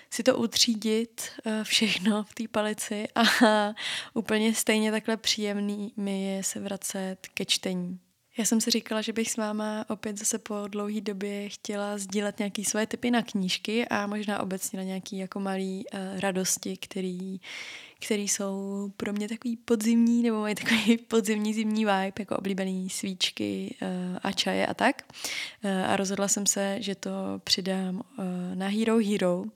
si 0.09 0.23
to 0.23 0.37
utřídit 0.37 1.21
všechno 1.63 2.23
v 2.23 2.33
té 2.33 2.43
palici 2.47 3.07
a 3.15 3.21
úplně 4.13 4.55
stejně 4.55 4.91
takhle 4.91 5.17
příjemný 5.17 5.93
mi 5.97 6.23
je 6.23 6.43
se 6.43 6.59
vracet 6.59 7.17
ke 7.33 7.45
čtení. 7.45 7.99
Já 8.37 8.45
jsem 8.45 8.61
si 8.61 8.71
říkala, 8.71 9.01
že 9.01 9.13
bych 9.13 9.31
s 9.31 9.37
váma 9.37 9.85
opět 9.89 10.17
zase 10.17 10.39
po 10.39 10.67
dlouhé 10.67 11.01
době 11.01 11.49
chtěla 11.49 11.97
sdílet 11.97 12.39
nějaké 12.39 12.63
svoje 12.63 12.87
typy 12.87 13.11
na 13.11 13.21
knížky 13.21 13.87
a 13.87 14.07
možná 14.07 14.39
obecně 14.39 14.77
na 14.77 14.83
nějaké 14.83 15.15
jako 15.15 15.39
malé 15.39 15.63
uh, 15.63 16.19
radosti, 16.19 16.77
který, 16.77 17.39
který 18.05 18.27
jsou 18.27 18.91
pro 18.97 19.13
mě 19.13 19.29
takový 19.29 19.57
podzimní 19.57 20.23
nebo 20.23 20.41
mají 20.41 20.55
takový 20.55 20.97
podzimní 21.07 21.53
zimní 21.53 21.85
vibe, 21.85 22.13
jako 22.19 22.37
oblíbený 22.37 22.89
svíčky 22.89 23.75
uh, 23.81 24.17
a 24.23 24.31
čaje 24.31 24.67
a 24.67 24.73
tak. 24.73 25.01
Uh, 25.63 25.91
a 25.91 25.95
rozhodla 25.95 26.27
jsem 26.27 26.45
se, 26.45 26.77
že 26.79 26.95
to 26.95 27.11
přidám 27.43 27.95
uh, 27.95 28.25
na 28.53 28.67
Hero 28.67 28.97
Hero, 28.97 29.37
uh, 29.37 29.49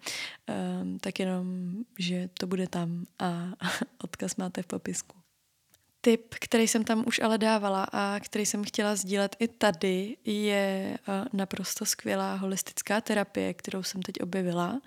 tak 1.02 1.20
jenom, 1.20 1.76
že 2.00 2.30
to 2.40 2.48
bude 2.48 2.68
tam 2.68 3.06
a 3.20 3.54
odkaz 4.04 4.36
máte 4.36 4.62
v 4.62 4.68
popisku. 4.68 5.21
Tip, 6.04 6.36
který 6.40 6.68
jsem 6.68 6.84
tam 6.84 7.04
už 7.08 7.20
ale 7.20 7.38
dávala 7.38 7.88
a 7.92 8.20
který 8.20 8.46
jsem 8.46 8.64
chtěla 8.64 8.96
sdílet 8.96 9.36
i 9.40 9.48
tady, 9.48 10.18
je 10.26 10.98
eh, 11.08 11.26
naprosto 11.34 11.86
skvělá 11.86 12.36
holistická 12.36 13.02
terapie, 13.02 13.54
kterou 13.54 13.84
jsem 13.84 14.02
teď 14.02 14.22
objevila. 14.22 14.82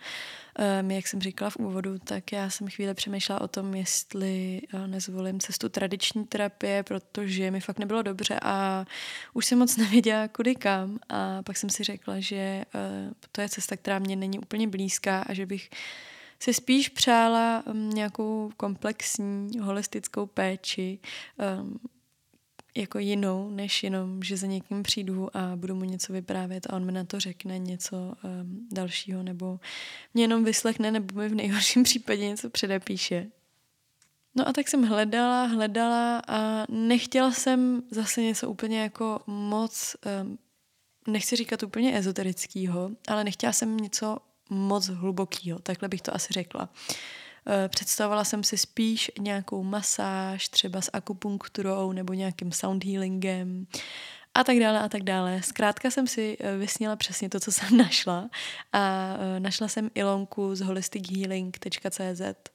Um, 0.81 0.91
jak 0.91 1.07
jsem 1.07 1.21
říkala 1.21 1.51
v 1.51 1.57
úvodu, 1.57 1.99
tak 1.99 2.33
já 2.33 2.51
jsem 2.51 2.69
chvíli 2.69 2.95
přemýšlela 2.95 3.41
o 3.41 3.49
tom, 3.49 3.75
jestli 3.75 4.61
uh, 4.75 4.87
nezvolím 4.87 5.41
cestu 5.41 5.69
tradiční 5.69 6.25
terapie, 6.25 6.83
protože 6.83 7.51
mi 7.51 7.61
fakt 7.61 7.79
nebylo 7.79 8.03
dobře 8.03 8.41
a 8.43 8.85
už 9.33 9.47
jsem 9.47 9.59
moc 9.59 9.77
nevěděla, 9.83 10.29
kudy 10.29 10.55
kam. 10.55 10.99
A 11.09 11.43
pak 11.43 11.57
jsem 11.57 11.71
si 11.71 11.85
řekla, 11.85 12.21
že 12.21 12.65
uh, 12.75 13.13
to 13.33 13.41
je 13.41 13.49
cesta, 13.49 13.77
která 13.77 13.99
mě 13.99 14.17
není 14.17 14.39
úplně 14.39 14.69
blízká 14.69 15.21
a 15.21 15.35
že 15.35 15.47
bych 15.47 15.71
si 16.41 16.55
spíš 16.55 16.89
přála 16.89 17.63
um, 17.67 17.91
nějakou 17.91 18.51
komplexní 18.57 19.59
holistickou 19.61 20.27
péči, 20.27 20.99
um, 21.61 21.81
jako 22.77 22.99
jinou, 22.99 23.51
než 23.51 23.83
jenom, 23.83 24.23
že 24.23 24.37
za 24.37 24.47
někým 24.47 24.83
přijdu 24.83 25.37
a 25.37 25.57
budu 25.57 25.75
mu 25.75 25.85
něco 25.85 26.13
vyprávět 26.13 26.67
a 26.67 26.77
on 26.77 26.85
mi 26.85 26.93
na 26.93 27.05
to 27.05 27.21
řekne 27.21 27.59
něco 27.59 27.97
um, 27.97 28.69
dalšího, 28.73 29.23
nebo 29.23 29.61
mě 30.15 30.25
jenom 30.25 30.45
vyslechne, 30.45 30.91
nebo 30.91 31.21
mi 31.21 31.29
v 31.29 31.35
nejhorším 31.35 31.83
případě 31.85 32.27
něco 32.27 32.51
předepíše. 32.51 33.27
No 34.35 34.49
a 34.49 34.53
tak 34.53 34.69
jsem 34.69 34.83
hledala, 34.83 35.45
hledala 35.45 36.23
a 36.29 36.65
nechtěla 36.69 37.33
jsem 37.33 37.83
zase 37.91 38.23
něco 38.23 38.51
úplně 38.51 38.81
jako 38.81 39.21
moc, 39.27 39.97
um, 40.23 40.39
nechci 41.09 41.37
říkat 41.37 41.63
úplně 41.63 41.99
ezoterického, 41.99 42.91
ale 43.09 43.25
nechtěla 43.25 43.53
jsem 43.53 43.77
něco 43.77 44.19
moc 44.51 44.87
hlubokýho, 44.87 45.59
takhle 45.59 45.89
bych 45.89 46.03
to 46.03 46.15
asi 46.15 46.33
řekla. 46.33 46.69
Eh, 47.47 47.69
představovala 47.69 48.25
jsem 48.25 48.45
si 48.45 48.59
spíš 48.59 49.11
nějakou 49.21 49.63
masáž, 49.63 50.49
třeba 50.49 50.81
s 50.81 50.91
akupunkturou 50.93 51.93
nebo 51.93 52.13
nějakým 52.13 52.53
sound 52.53 52.85
healingem 52.85 53.67
a 54.35 54.45
tak 54.45 54.59
dále 54.59 54.81
a 54.81 54.89
tak 54.89 55.03
dále. 55.03 55.43
Zkrátka 55.43 55.91
jsem 55.91 56.07
si 56.07 56.37
eh, 56.41 56.57
vysněla 56.57 56.97
přesně 56.97 57.29
to, 57.29 57.41
co 57.41 57.53
jsem 57.53 57.77
našla 57.77 58.31
a 58.73 59.15
eh, 59.37 59.41
našla 59.41 59.69
jsem 59.69 59.91
Ilonku 59.95 60.55
z 60.55 60.61
holistichealing.cz. 60.61 62.51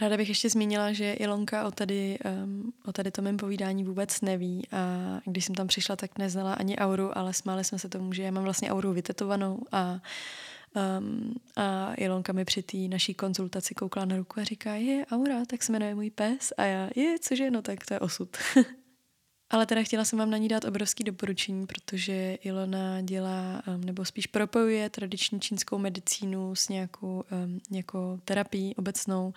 Ráda 0.00 0.16
bych 0.16 0.28
ještě 0.28 0.50
zmínila, 0.50 0.92
že 0.92 1.12
Ilonka 1.12 1.66
o 1.66 1.70
tady, 1.70 2.18
um, 2.44 2.72
o 2.86 2.92
tady 2.92 3.10
tom 3.10 3.24
mém 3.24 3.36
povídání 3.36 3.84
vůbec 3.84 4.20
neví 4.20 4.68
a 4.72 4.78
když 5.24 5.44
jsem 5.44 5.54
tam 5.54 5.66
přišla, 5.66 5.96
tak 5.96 6.18
neznala 6.18 6.54
ani 6.54 6.78
auru, 6.78 7.18
ale 7.18 7.32
smáli 7.32 7.64
jsme 7.64 7.78
se 7.78 7.88
tomu, 7.88 8.12
že 8.12 8.22
já 8.22 8.30
mám 8.30 8.44
vlastně 8.44 8.72
auru 8.72 8.92
vytetovanou 8.92 9.58
a 9.72 10.00
Um, 10.98 11.34
a 11.56 11.94
Ilonka 11.94 12.32
mi 12.32 12.44
při 12.44 12.62
té 12.62 12.76
naší 12.76 13.14
konzultaci 13.14 13.74
koukla 13.74 14.04
na 14.04 14.16
ruku 14.16 14.40
a 14.40 14.44
říká, 14.44 14.74
je 14.74 15.06
Aura, 15.06 15.44
tak 15.44 15.62
se 15.62 15.72
jmenuje 15.72 15.94
můj 15.94 16.10
pes. 16.10 16.52
A 16.56 16.64
já, 16.64 16.90
je, 16.96 17.18
cože, 17.18 17.50
no 17.50 17.62
tak 17.62 17.86
to 17.86 17.94
je 17.94 18.00
osud. 18.00 18.36
Ale 19.50 19.66
teda 19.66 19.82
chtěla 19.82 20.04
jsem 20.04 20.18
vám 20.18 20.30
na 20.30 20.36
ní 20.36 20.48
dát 20.48 20.64
obrovský 20.64 21.04
doporučení, 21.04 21.66
protože 21.66 22.34
Ilona 22.34 23.00
dělá, 23.00 23.62
nebo 23.76 24.04
spíš 24.04 24.26
propojuje 24.26 24.90
tradiční 24.90 25.40
čínskou 25.40 25.78
medicínu 25.78 26.54
s 26.54 26.68
nějakou 26.68 27.24
jako 27.70 28.20
terapií 28.24 28.76
obecnou. 28.76 29.32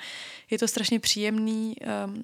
Je 0.49 0.59
to 0.59 0.67
strašně 0.67 0.99
příjemný. 0.99 1.75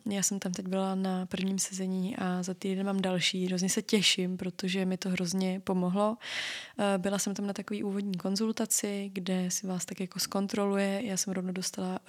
Já 0.06 0.24
jsem 0.24 0.40
tam 0.40 0.52
teď 0.52 0.68
byla 0.68 0.96
na 0.96 1.26
prvním 1.26 1.60
sezení 1.60 2.18
a 2.18 2.44
za 2.44 2.54
týden 2.54 2.86
mám 2.86 3.02
další. 3.02 3.46
Hrozně 3.46 3.70
se 3.70 3.82
těším, 3.82 4.38
protože 4.38 4.86
mi 4.86 4.98
to 4.98 5.10
hrozně 5.10 5.62
pomohlo. 5.64 6.10
Uh, 6.10 6.86
byla 6.98 7.20
jsem 7.20 7.34
tam 7.34 7.48
na 7.48 7.54
takový 7.54 7.84
úvodní 7.84 8.18
konzultaci, 8.18 9.12
kde 9.14 9.52
si 9.52 9.68
vás 9.68 9.86
tak 9.86 10.00
jako 10.00 10.20
zkontroluje. 10.20 11.02
Já 11.06 11.18
jsem 11.18 11.34
rovnou 11.34 11.52
dostala 11.52 12.00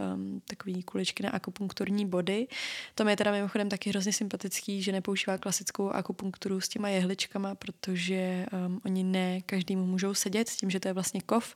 takový 0.49 0.83
kuličky 0.83 1.23
na 1.23 1.31
akupunkturní 1.31 2.07
body. 2.07 2.47
To 2.95 3.05
mi 3.05 3.13
je 3.13 3.17
teda 3.17 3.33
mimochodem 3.33 3.69
taky 3.69 3.91
hrozně 3.91 4.13
sympatický, 4.13 4.83
že 4.83 4.93
nepoužívá 4.93 5.39
klasickou 5.39 5.70
klasickou 5.71 5.91
akupunkturu 5.91 6.61
s 6.61 6.69
těma 6.69 6.89
jehličkama, 6.89 7.55
protože 7.55 8.47
um, 8.53 8.81
oni 8.85 9.05
ne 9.05 9.41
každému 9.41 9.87
můžou 9.87 10.15
sedět 10.15 10.49
s 10.49 10.57
tím, 10.57 10.71
že 10.71 10.81
to 10.81 10.89
je 10.89 10.95
vlastně 10.95 11.21
kov, 11.21 11.55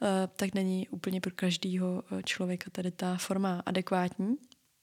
uh, 0.00 0.08
tak 0.36 0.54
není 0.54 0.88
úplně 0.88 1.20
pro 1.20 1.32
každého 1.34 2.02
uh, 2.12 2.22
člověka 2.22 2.70
tady 2.72 2.90
ta 2.90 3.16
forma 3.16 3.62
adekvátní. 3.66 4.36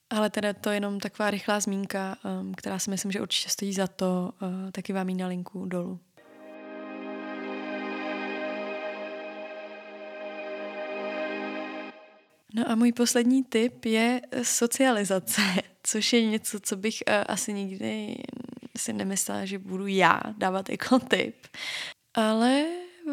Ale 0.09 0.29
teda 0.29 0.53
to 0.53 0.69
je 0.69 0.75
jenom 0.75 0.99
taková 0.99 1.31
rychlá 1.31 1.59
zmínka, 1.59 2.17
um, 2.41 2.53
která 2.53 2.79
si 2.79 2.89
myslím, 2.89 3.11
že 3.11 3.21
určitě 3.21 3.49
stojí 3.49 3.73
za 3.73 3.87
to, 3.87 4.31
uh, 4.41 4.71
taky 4.71 4.93
vám 4.93 5.09
jí 5.09 5.15
na 5.15 5.27
linku 5.27 5.65
dolů. 5.65 5.99
No 12.53 12.71
a 12.71 12.75
můj 12.75 12.91
poslední 12.91 13.43
tip 13.43 13.85
je 13.85 14.21
socializace, 14.43 15.41
což 15.83 16.13
je 16.13 16.25
něco, 16.25 16.59
co 16.59 16.75
bych 16.75 17.03
uh, 17.07 17.13
asi 17.27 17.53
nikdy 17.53 18.15
si 18.77 18.93
nemyslela, 18.93 19.45
že 19.45 19.59
budu 19.59 19.87
já 19.87 20.21
dávat 20.37 20.69
jako 20.69 20.99
tip. 20.99 21.35
Ale 22.13 22.65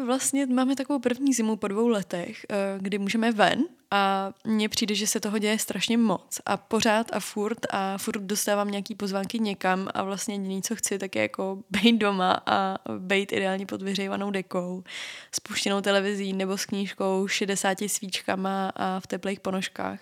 vlastně 0.05 0.45
máme 0.45 0.75
takovou 0.75 0.99
první 0.99 1.33
zimu 1.33 1.55
po 1.55 1.67
dvou 1.67 1.87
letech, 1.87 2.45
eh, 2.49 2.55
kdy 2.79 2.97
můžeme 2.97 3.31
ven 3.31 3.65
a 3.91 4.31
mně 4.45 4.69
přijde, 4.69 4.95
že 4.95 5.07
se 5.07 5.19
toho 5.19 5.37
děje 5.37 5.59
strašně 5.59 5.97
moc 5.97 6.41
a 6.45 6.57
pořád 6.57 7.07
a 7.13 7.19
furt 7.19 7.57
a 7.69 7.97
furt 7.97 8.21
dostávám 8.21 8.71
nějaký 8.71 8.95
pozvánky 8.95 9.39
někam 9.39 9.89
a 9.93 10.03
vlastně 10.03 10.35
jediný, 10.35 10.61
co 10.61 10.75
chci, 10.75 10.99
tak 10.99 11.15
je 11.15 11.21
jako 11.21 11.63
být 11.69 11.97
doma 11.97 12.41
a 12.45 12.75
být 12.97 13.31
ideálně 13.31 13.65
pod 13.65 13.81
vyřejvanou 13.81 14.31
dekou, 14.31 14.83
spuštěnou 15.31 15.81
televizí 15.81 16.33
nebo 16.33 16.57
s 16.57 16.65
knížkou, 16.65 17.27
60 17.27 17.77
svíčkama 17.87 18.71
a 18.75 18.99
v 18.99 19.07
teplých 19.07 19.39
ponožkách. 19.39 19.99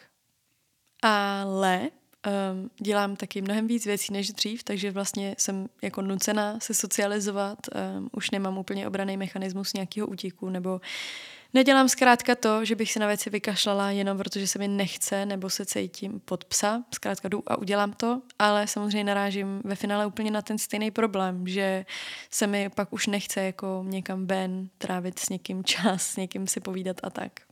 Ale 1.02 1.90
um, 2.28 2.70
dělám 2.80 3.16
taky 3.16 3.42
mnohem 3.42 3.68
víc 3.68 3.86
věcí 3.86 4.14
než 4.14 4.32
dřív, 4.32 4.64
takže 4.64 4.92
vlastně 4.92 5.36
jsem 5.38 5.70
jako 5.82 6.02
nucena 6.02 6.60
se 6.60 6.74
socializovat, 6.74 7.58
um, 7.98 8.10
už 8.12 8.32
nemám 8.32 8.58
úplně 8.58 8.88
obraný 8.88 9.18
mechanismus 9.18 9.74
nějakého 9.74 10.08
útěku, 10.08 10.50
nebo 10.50 10.82
nedělám 11.54 11.90
zkrátka 11.90 12.36
to, 12.36 12.66
že 12.66 12.76
bych 12.76 12.92
se 12.92 13.00
na 13.00 13.08
věci 13.08 13.30
vykašlala 13.30 13.92
jenom 13.92 14.18
protože 14.18 14.48
se 14.48 14.60
mi 14.60 14.68
nechce, 14.68 15.26
nebo 15.26 15.50
se 15.50 15.66
cítím 15.66 16.20
pod 16.20 16.46
psa, 16.46 16.84
zkrátka 16.94 17.28
jdu 17.28 17.44
a 17.48 17.58
udělám 17.58 17.94
to, 17.94 18.22
ale 18.40 18.68
samozřejmě 18.68 19.04
narážím 19.04 19.62
ve 19.64 19.76
finále 19.76 20.06
úplně 20.06 20.32
na 20.32 20.42
ten 20.42 20.58
stejný 20.58 20.92
problém, 20.92 21.48
že 21.48 21.86
se 22.32 22.48
mi 22.48 22.70
pak 22.70 22.94
už 22.94 23.08
nechce 23.08 23.42
jako 23.42 23.86
někam 23.88 24.28
ven 24.28 24.70
trávit 24.78 25.20
s 25.20 25.30
někým 25.30 25.64
čas, 25.64 26.02
s 26.02 26.18
někým 26.18 26.48
si 26.48 26.60
povídat 26.60 26.98
a 27.04 27.10
tak. 27.10 27.47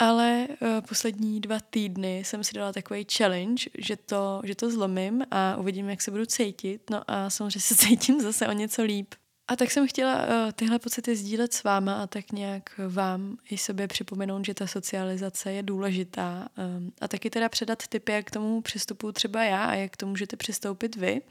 Ale 0.00 0.48
uh, 0.48 0.68
poslední 0.88 1.40
dva 1.40 1.60
týdny 1.70 2.18
jsem 2.18 2.44
si 2.44 2.54
dala 2.54 2.72
takový 2.72 3.06
challenge, 3.16 3.64
že 3.78 3.96
to, 3.96 4.40
že 4.44 4.54
to 4.54 4.70
zlomím 4.70 5.24
a 5.30 5.56
uvidím, 5.56 5.88
jak 5.88 6.02
se 6.02 6.10
budu 6.10 6.26
cítit. 6.26 6.90
No 6.90 7.02
a 7.08 7.30
samozřejmě 7.30 7.60
se 7.60 7.74
cítím 7.86 8.20
zase 8.20 8.48
o 8.48 8.52
něco 8.52 8.82
líp. 8.82 9.14
A 9.48 9.56
tak 9.56 9.70
jsem 9.70 9.88
chtěla 9.88 10.22
uh, 10.22 10.52
tyhle 10.52 10.78
pocity 10.78 11.16
sdílet 11.16 11.52
s 11.52 11.62
váma 11.62 12.02
a 12.02 12.06
tak 12.06 12.32
nějak 12.32 12.80
vám 12.88 13.36
i 13.50 13.58
sobě 13.58 13.88
připomenout, 13.88 14.44
že 14.44 14.54
ta 14.54 14.66
socializace 14.66 15.52
je 15.52 15.62
důležitá. 15.62 16.48
Um, 16.78 16.92
a 17.00 17.08
taky 17.08 17.30
teda 17.30 17.48
předat 17.48 17.86
tipy, 17.86 18.12
jak 18.12 18.26
k 18.26 18.30
tomu 18.30 18.62
přistupuji 18.62 19.12
třeba 19.12 19.44
já 19.44 19.64
a 19.64 19.74
jak 19.74 19.96
tomu 19.96 20.10
můžete 20.10 20.36
přistoupit 20.36 20.96
vy. 20.96 21.22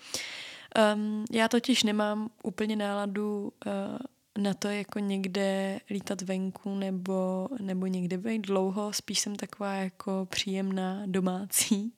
Um, 0.96 1.26
já 1.32 1.48
totiž 1.48 1.84
nemám 1.84 2.30
úplně 2.44 2.76
náladu 2.76 3.54
uh, 3.66 3.98
na 4.40 4.54
to 4.54 4.68
jako 4.68 5.00
někde 5.00 5.80
lítat 5.90 6.22
venku 6.22 6.76
nebo, 6.76 7.48
nebo 7.62 7.86
někde 7.86 8.18
být 8.18 8.40
dlouho, 8.40 8.94
spíš 8.94 9.20
jsem 9.20 9.36
taková 9.36 9.74
jako 9.74 10.28
příjemná 10.30 11.04
domácí 11.06 11.94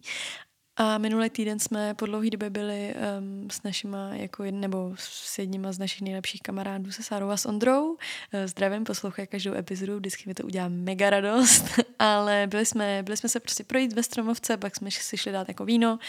a 0.83 0.97
minulý 0.97 1.29
týden 1.29 1.59
jsme 1.59 1.93
po 1.93 2.05
dlouhé 2.05 2.29
době 2.29 2.49
byli 2.49 2.95
um, 3.19 3.49
s 3.49 3.63
našima, 3.63 4.09
jako 4.13 4.43
nebo 4.51 4.93
s 4.97 5.39
jedníma 5.39 5.71
z 5.71 5.79
našich 5.79 6.01
nejlepších 6.01 6.41
kamarádů 6.41 6.91
se 6.91 7.03
Sárou 7.03 7.29
a 7.29 7.37
s 7.37 7.45
Ondrou. 7.45 7.91
Uh, 7.91 7.97
zdravím, 8.45 8.83
poslouchej 8.83 9.27
každou 9.27 9.53
epizodu, 9.53 9.97
vždycky 9.97 10.23
mi 10.27 10.33
to 10.33 10.43
udělá 10.43 10.67
mega 10.69 11.09
radost, 11.09 11.65
ale 11.99 12.47
byli 12.47 12.65
jsme, 12.65 13.03
byli 13.03 13.17
jsme 13.17 13.29
se 13.29 13.39
prostě 13.39 13.63
projít 13.63 13.93
ve 13.93 14.03
Stromovce, 14.03 14.57
pak 14.57 14.75
jsme 14.75 14.91
si 14.91 15.17
šli 15.17 15.31
dát 15.31 15.47
jako 15.47 15.65
víno 15.65 15.99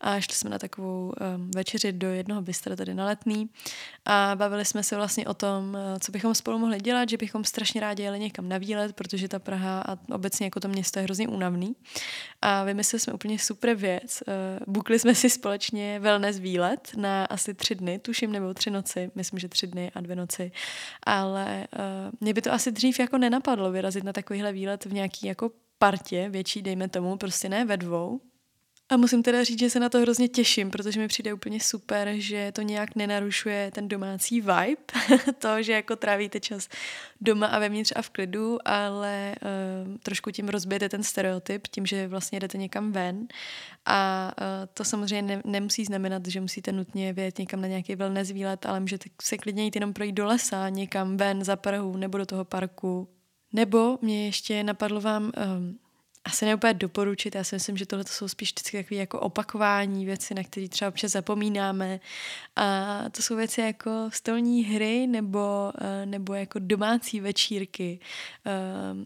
a 0.00 0.20
šli 0.20 0.34
jsme 0.34 0.50
na 0.50 0.58
takovou 0.58 1.12
um, 1.36 1.50
večeři 1.50 1.92
do 1.92 2.08
jednoho 2.08 2.42
bystra 2.42 2.76
tady 2.76 2.94
na 2.94 3.04
letný. 3.04 3.50
A 4.04 4.32
bavili 4.34 4.64
jsme 4.64 4.82
se 4.82 4.96
vlastně 4.96 5.26
o 5.26 5.34
tom, 5.34 5.68
uh, 5.68 5.98
co 5.98 6.12
bychom 6.12 6.34
spolu 6.34 6.58
mohli 6.58 6.80
dělat, 6.80 7.08
že 7.08 7.16
bychom 7.16 7.44
strašně 7.44 7.80
rádi 7.80 8.02
jeli 8.02 8.20
někam 8.20 8.48
na 8.48 8.58
výlet, 8.58 8.96
protože 8.96 9.28
ta 9.28 9.38
Praha 9.38 9.80
a 9.80 10.14
obecně 10.14 10.46
jako 10.46 10.60
to 10.60 10.68
město 10.68 10.98
je 10.98 11.02
hrozně 11.02 11.28
únavný. 11.28 11.76
A 12.42 12.64
vymysleli 12.64 13.00
jsme 13.00 13.12
úplně 13.12 13.38
super 13.38 13.74
věc, 13.74 14.17
Uh, 14.26 14.34
bukli 14.74 14.98
jsme 14.98 15.14
si 15.14 15.30
společně 15.30 16.00
wellness 16.00 16.38
výlet 16.38 16.90
na 16.96 17.24
asi 17.24 17.54
tři 17.54 17.74
dny, 17.74 17.98
tuším, 17.98 18.32
nebo 18.32 18.54
tři 18.54 18.70
noci, 18.70 19.10
myslím, 19.14 19.38
že 19.38 19.48
tři 19.48 19.66
dny 19.66 19.90
a 19.94 20.00
dvě 20.00 20.16
noci. 20.16 20.52
Ale 21.06 21.66
uh, 21.78 21.84
mě 22.20 22.34
by 22.34 22.42
to 22.42 22.52
asi 22.52 22.72
dřív 22.72 22.98
jako 22.98 23.18
nenapadlo 23.18 23.72
vyrazit 23.72 24.04
na 24.04 24.12
takovýhle 24.12 24.52
výlet 24.52 24.84
v 24.84 24.92
nějaký 24.92 25.26
jako 25.26 25.50
partě 25.78 26.28
větší, 26.28 26.62
dejme 26.62 26.88
tomu, 26.88 27.16
prostě 27.16 27.48
ne 27.48 27.64
ve 27.64 27.76
dvou, 27.76 28.20
a 28.90 28.96
musím 28.96 29.22
teda 29.22 29.44
říct, 29.44 29.58
že 29.58 29.70
se 29.70 29.80
na 29.80 29.88
to 29.88 30.00
hrozně 30.00 30.28
těším, 30.28 30.70
protože 30.70 31.00
mi 31.00 31.08
přijde 31.08 31.32
úplně 31.32 31.60
super, 31.60 32.10
že 32.14 32.52
to 32.52 32.62
nějak 32.62 32.96
nenarušuje 32.96 33.70
ten 33.70 33.88
domácí 33.88 34.40
vibe, 34.40 34.82
to, 35.38 35.62
že 35.62 35.72
jako 35.72 35.96
trávíte 35.96 36.40
čas 36.40 36.68
doma 37.20 37.46
a 37.46 37.58
vevnitř 37.58 37.92
a 37.96 38.02
v 38.02 38.10
klidu, 38.10 38.58
ale 38.64 39.34
uh, 39.86 39.96
trošku 39.98 40.30
tím 40.30 40.48
rozbijete 40.48 40.88
ten 40.88 41.02
stereotyp, 41.02 41.66
tím, 41.66 41.86
že 41.86 42.08
vlastně 42.08 42.40
jdete 42.40 42.58
někam 42.58 42.92
ven 42.92 43.26
a 43.86 44.32
uh, 44.40 44.46
to 44.74 44.84
samozřejmě 44.84 45.22
ne, 45.22 45.42
nemusí 45.44 45.84
znamenat, 45.84 46.26
že 46.26 46.40
musíte 46.40 46.72
nutně 46.72 47.12
vyjet 47.12 47.38
někam 47.38 47.60
na 47.60 47.68
nějaký 47.68 47.96
wellness 47.96 48.30
výlet, 48.30 48.66
ale 48.66 48.80
můžete 48.80 49.10
se 49.22 49.38
klidně 49.38 49.64
jít 49.64 49.76
jenom 49.76 49.92
projít 49.92 50.12
do 50.12 50.26
lesa, 50.26 50.68
někam 50.68 51.16
ven 51.16 51.44
za 51.44 51.56
Prahu 51.56 51.96
nebo 51.96 52.18
do 52.18 52.26
toho 52.26 52.44
parku. 52.44 53.08
Nebo 53.52 53.98
mě 54.02 54.26
ještě 54.26 54.64
napadlo 54.64 55.00
vám 55.00 55.24
um, 55.24 55.78
asi 56.28 56.44
neúplně 56.44 56.74
doporučit. 56.74 57.34
Já 57.34 57.44
si 57.44 57.56
myslím, 57.56 57.76
že 57.76 57.86
tohle 57.86 58.04
jsou 58.08 58.28
spíš 58.28 58.48
vždycky 58.48 58.82
takové 58.82 59.00
jako 59.00 59.20
opakování 59.20 60.06
věci, 60.06 60.34
na 60.34 60.42
které 60.44 60.68
třeba 60.68 60.88
občas 60.88 61.12
zapomínáme. 61.12 62.00
A 62.56 63.04
to 63.10 63.22
jsou 63.22 63.36
věci 63.36 63.60
jako 63.60 63.90
stolní 64.12 64.64
hry 64.64 65.06
nebo, 65.06 65.72
eh, 65.80 66.06
nebo 66.06 66.34
jako 66.34 66.58
domácí 66.58 67.20
večírky. 67.20 68.00
Eh, 68.46 68.50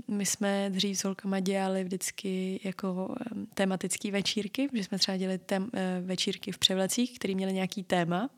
my 0.09 0.27
jsme 0.27 0.71
dřív 0.71 0.99
s 0.99 1.05
holkama 1.05 1.41
dělali 1.41 1.85
vždycky 1.85 2.61
jako 2.65 3.15
eh, 3.21 3.25
tematické 3.55 4.11
večírky, 4.11 4.69
že 4.73 4.85
jsme 4.85 4.99
třeba 4.99 5.17
dělali 5.17 5.39
tém, 5.39 5.71
večírky 6.01 6.53
v 6.53 6.59
převlecích, 6.59 7.19
které 7.19 7.35
měly 7.35 7.53
nějaký 7.53 7.83
téma. 7.83 8.31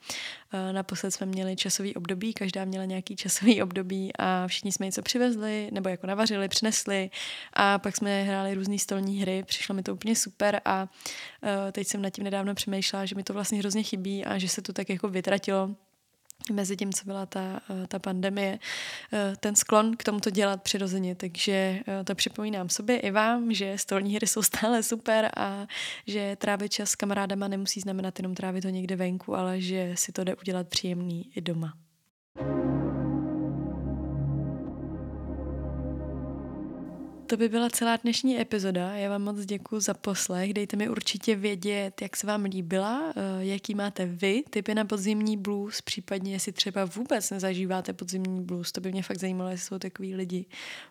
Naposled 0.72 1.10
jsme 1.10 1.26
měli 1.26 1.56
časový 1.56 1.94
období, 1.94 2.34
každá 2.34 2.64
měla 2.64 2.84
nějaký 2.84 3.16
časový 3.16 3.62
období 3.62 4.10
a 4.18 4.46
všichni 4.46 4.72
jsme 4.72 4.86
něco 4.86 5.02
přivezli 5.02 5.68
nebo 5.72 5.88
jako 5.88 6.06
navařili, 6.06 6.48
přinesli 6.48 7.10
a 7.52 7.78
pak 7.78 7.96
jsme 7.96 8.22
hráli 8.22 8.54
různé 8.54 8.73
stolní 8.78 9.20
hry. 9.20 9.42
Přišlo 9.46 9.74
mi 9.74 9.82
to 9.82 9.92
úplně 9.92 10.16
super 10.16 10.60
a 10.64 10.82
uh, 10.82 11.48
teď 11.72 11.86
jsem 11.86 12.02
nad 12.02 12.10
tím 12.10 12.24
nedávno 12.24 12.54
přemýšlela, 12.54 13.06
že 13.06 13.14
mi 13.14 13.22
to 13.22 13.32
vlastně 13.32 13.58
hrozně 13.58 13.82
chybí 13.82 14.24
a 14.24 14.38
že 14.38 14.48
se 14.48 14.62
to 14.62 14.72
tak 14.72 14.90
jako 14.90 15.08
vytratilo 15.08 15.70
mezi 16.52 16.76
tím, 16.76 16.92
co 16.92 17.04
byla 17.04 17.26
ta, 17.26 17.60
uh, 17.68 17.86
ta 17.86 17.98
pandemie, 17.98 18.58
uh, 19.12 19.18
ten 19.40 19.54
sklon 19.56 19.96
k 19.96 20.04
tomuto 20.04 20.30
dělat 20.30 20.62
přirozeně, 20.62 21.14
takže 21.14 21.80
to 22.04 22.14
připomínám 22.14 22.68
sobě 22.68 22.98
i 22.98 23.10
vám, 23.10 23.52
že 23.52 23.78
stolní 23.78 24.14
hry 24.14 24.26
jsou 24.26 24.42
stále 24.42 24.82
super 24.82 25.30
a 25.36 25.66
že 26.06 26.36
trávit 26.36 26.72
čas 26.72 26.90
s 26.90 26.94
kamarádama 26.94 27.48
nemusí 27.48 27.80
znamenat 27.80 28.18
jenom 28.18 28.34
trávit 28.34 28.64
ho 28.64 28.70
někde 28.70 28.96
venku, 28.96 29.36
ale 29.36 29.60
že 29.60 29.92
si 29.94 30.12
to 30.12 30.24
jde 30.24 30.34
udělat 30.34 30.68
příjemný 30.68 31.30
i 31.36 31.40
doma. 31.40 31.72
To 37.34 37.38
by 37.38 37.48
byla 37.48 37.70
celá 37.70 37.96
dnešní 37.96 38.40
epizoda. 38.40 38.94
Já 38.94 39.10
vám 39.10 39.22
moc 39.22 39.44
děkuji 39.44 39.80
za 39.80 39.94
poslech. 39.94 40.54
Dejte 40.54 40.76
mi 40.76 40.88
určitě 40.88 41.36
vědět, 41.36 42.02
jak 42.02 42.16
se 42.16 42.26
vám 42.26 42.44
líbila, 42.44 43.12
eh, 43.16 43.44
jaký 43.44 43.74
máte 43.74 44.06
vy 44.06 44.42
typy 44.50 44.74
na 44.74 44.84
podzimní 44.84 45.36
blues, 45.36 45.80
případně 45.80 46.32
jestli 46.32 46.52
třeba 46.52 46.84
vůbec 46.84 47.30
nezažíváte 47.30 47.92
podzimní 47.92 48.44
blues. 48.44 48.72
To 48.72 48.80
by 48.80 48.92
mě 48.92 49.02
fakt 49.02 49.18
zajímalo, 49.18 49.50
jestli 49.50 49.66
jsou 49.66 49.78
takový 49.78 50.14
lidi. 50.14 50.46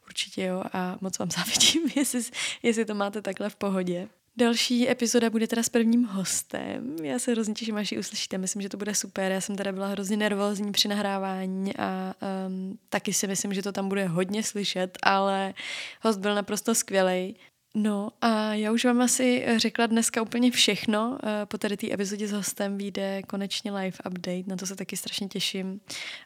Určitě 0.06 0.44
jo 0.44 0.64
a 0.74 0.98
moc 1.02 1.20
vám 1.20 1.32
závidím, 1.38 1.82
jestli, 1.96 2.22
jestli 2.64 2.86
to 2.86 2.96
máte 2.96 3.22
takhle 3.22 3.50
v 3.50 3.56
pohodě. 3.56 4.10
Další 4.38 4.90
epizoda 4.90 5.30
bude 5.30 5.48
teda 5.48 5.64
s 5.64 5.70
prvním 5.70 6.04
hostem. 6.04 6.96
Já 7.04 7.20
se 7.20 7.32
hrozně 7.32 7.54
těším, 7.54 7.78
až 7.78 7.92
ji 7.92 8.00
uslyšíte. 8.00 8.38
Myslím, 8.38 8.62
že 8.62 8.70
to 8.70 8.78
bude 8.78 8.96
super. 8.96 9.32
Já 9.32 9.42
jsem 9.42 9.56
teda 9.56 9.72
byla 9.72 9.88
hrozně 9.88 10.18
nervózní 10.18 10.72
při 10.72 10.88
nahrávání 10.88 11.76
a 11.76 12.14
um, 12.48 12.78
taky 12.90 13.14
si 13.14 13.28
myslím, 13.28 13.54
že 13.54 13.62
to 13.62 13.72
tam 13.72 13.90
bude 13.90 14.06
hodně 14.06 14.44
slyšet, 14.44 14.98
ale 15.04 15.54
host 16.02 16.20
byl 16.20 16.36
naprosto 16.36 16.76
skvělý. 16.76 17.36
No 17.76 18.10
a 18.22 18.54
já 18.54 18.72
už 18.72 18.86
vám 18.86 19.02
asi 19.02 19.46
řekla 19.58 19.86
dneska 19.86 20.22
úplně 20.22 20.52
všechno. 20.52 21.18
Eh, 21.24 21.46
po 21.46 21.58
tady 21.58 21.78
té 21.78 21.94
epizodě 21.94 22.28
s 22.28 22.32
hostem 22.32 22.78
vyjde 22.78 23.22
konečně 23.28 23.72
live 23.72 23.98
update, 24.06 24.44
na 24.48 24.56
to 24.56 24.66
se 24.66 24.76
taky 24.76 24.98
strašně 24.98 25.28
těším. 25.28 25.82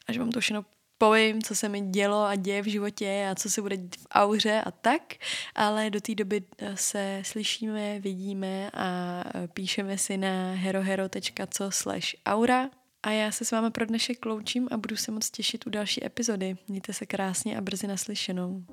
Až 0.08 0.18
vám 0.18 0.32
to 0.32 0.40
všechno 0.40 0.66
povím, 0.98 1.42
co 1.42 1.56
se 1.56 1.70
mi 1.70 1.82
dělo 1.82 2.24
a 2.24 2.36
děje 2.36 2.62
v 2.62 2.66
životě 2.66 3.28
a 3.32 3.36
co 3.36 3.50
se 3.50 3.62
bude 3.62 3.78
dít 3.78 3.96
v 3.96 4.08
auře 4.12 4.62
a 4.66 4.72
tak, 4.72 5.02
ale 5.56 5.90
do 5.90 6.02
té 6.02 6.16
doby 6.16 6.44
eh, 6.58 6.78
se 6.78 7.22
slyšíme, 7.26 8.00
vidíme 8.00 8.72
a 8.74 9.24
eh, 9.36 9.48
píšeme 9.48 9.98
si 9.98 10.18
na 10.18 10.52
herohero.co 10.52 11.72
slash 11.72 12.16
aura 12.26 12.70
a 13.04 13.12
já 13.12 13.32
se 13.32 13.46
s 13.46 13.52
vámi 13.52 13.72
pro 13.72 13.86
dnešek 13.86 14.26
loučím 14.26 14.68
a 14.72 14.78
budu 14.78 14.96
se 14.96 15.12
moc 15.12 15.30
těšit 15.30 15.68
u 15.68 15.70
další 15.70 16.06
epizody. 16.06 16.58
Mějte 16.68 16.94
se 16.94 17.06
krásně 17.06 17.58
a 17.58 17.62
brzy 17.62 17.88
naslyšenou. 17.88 18.64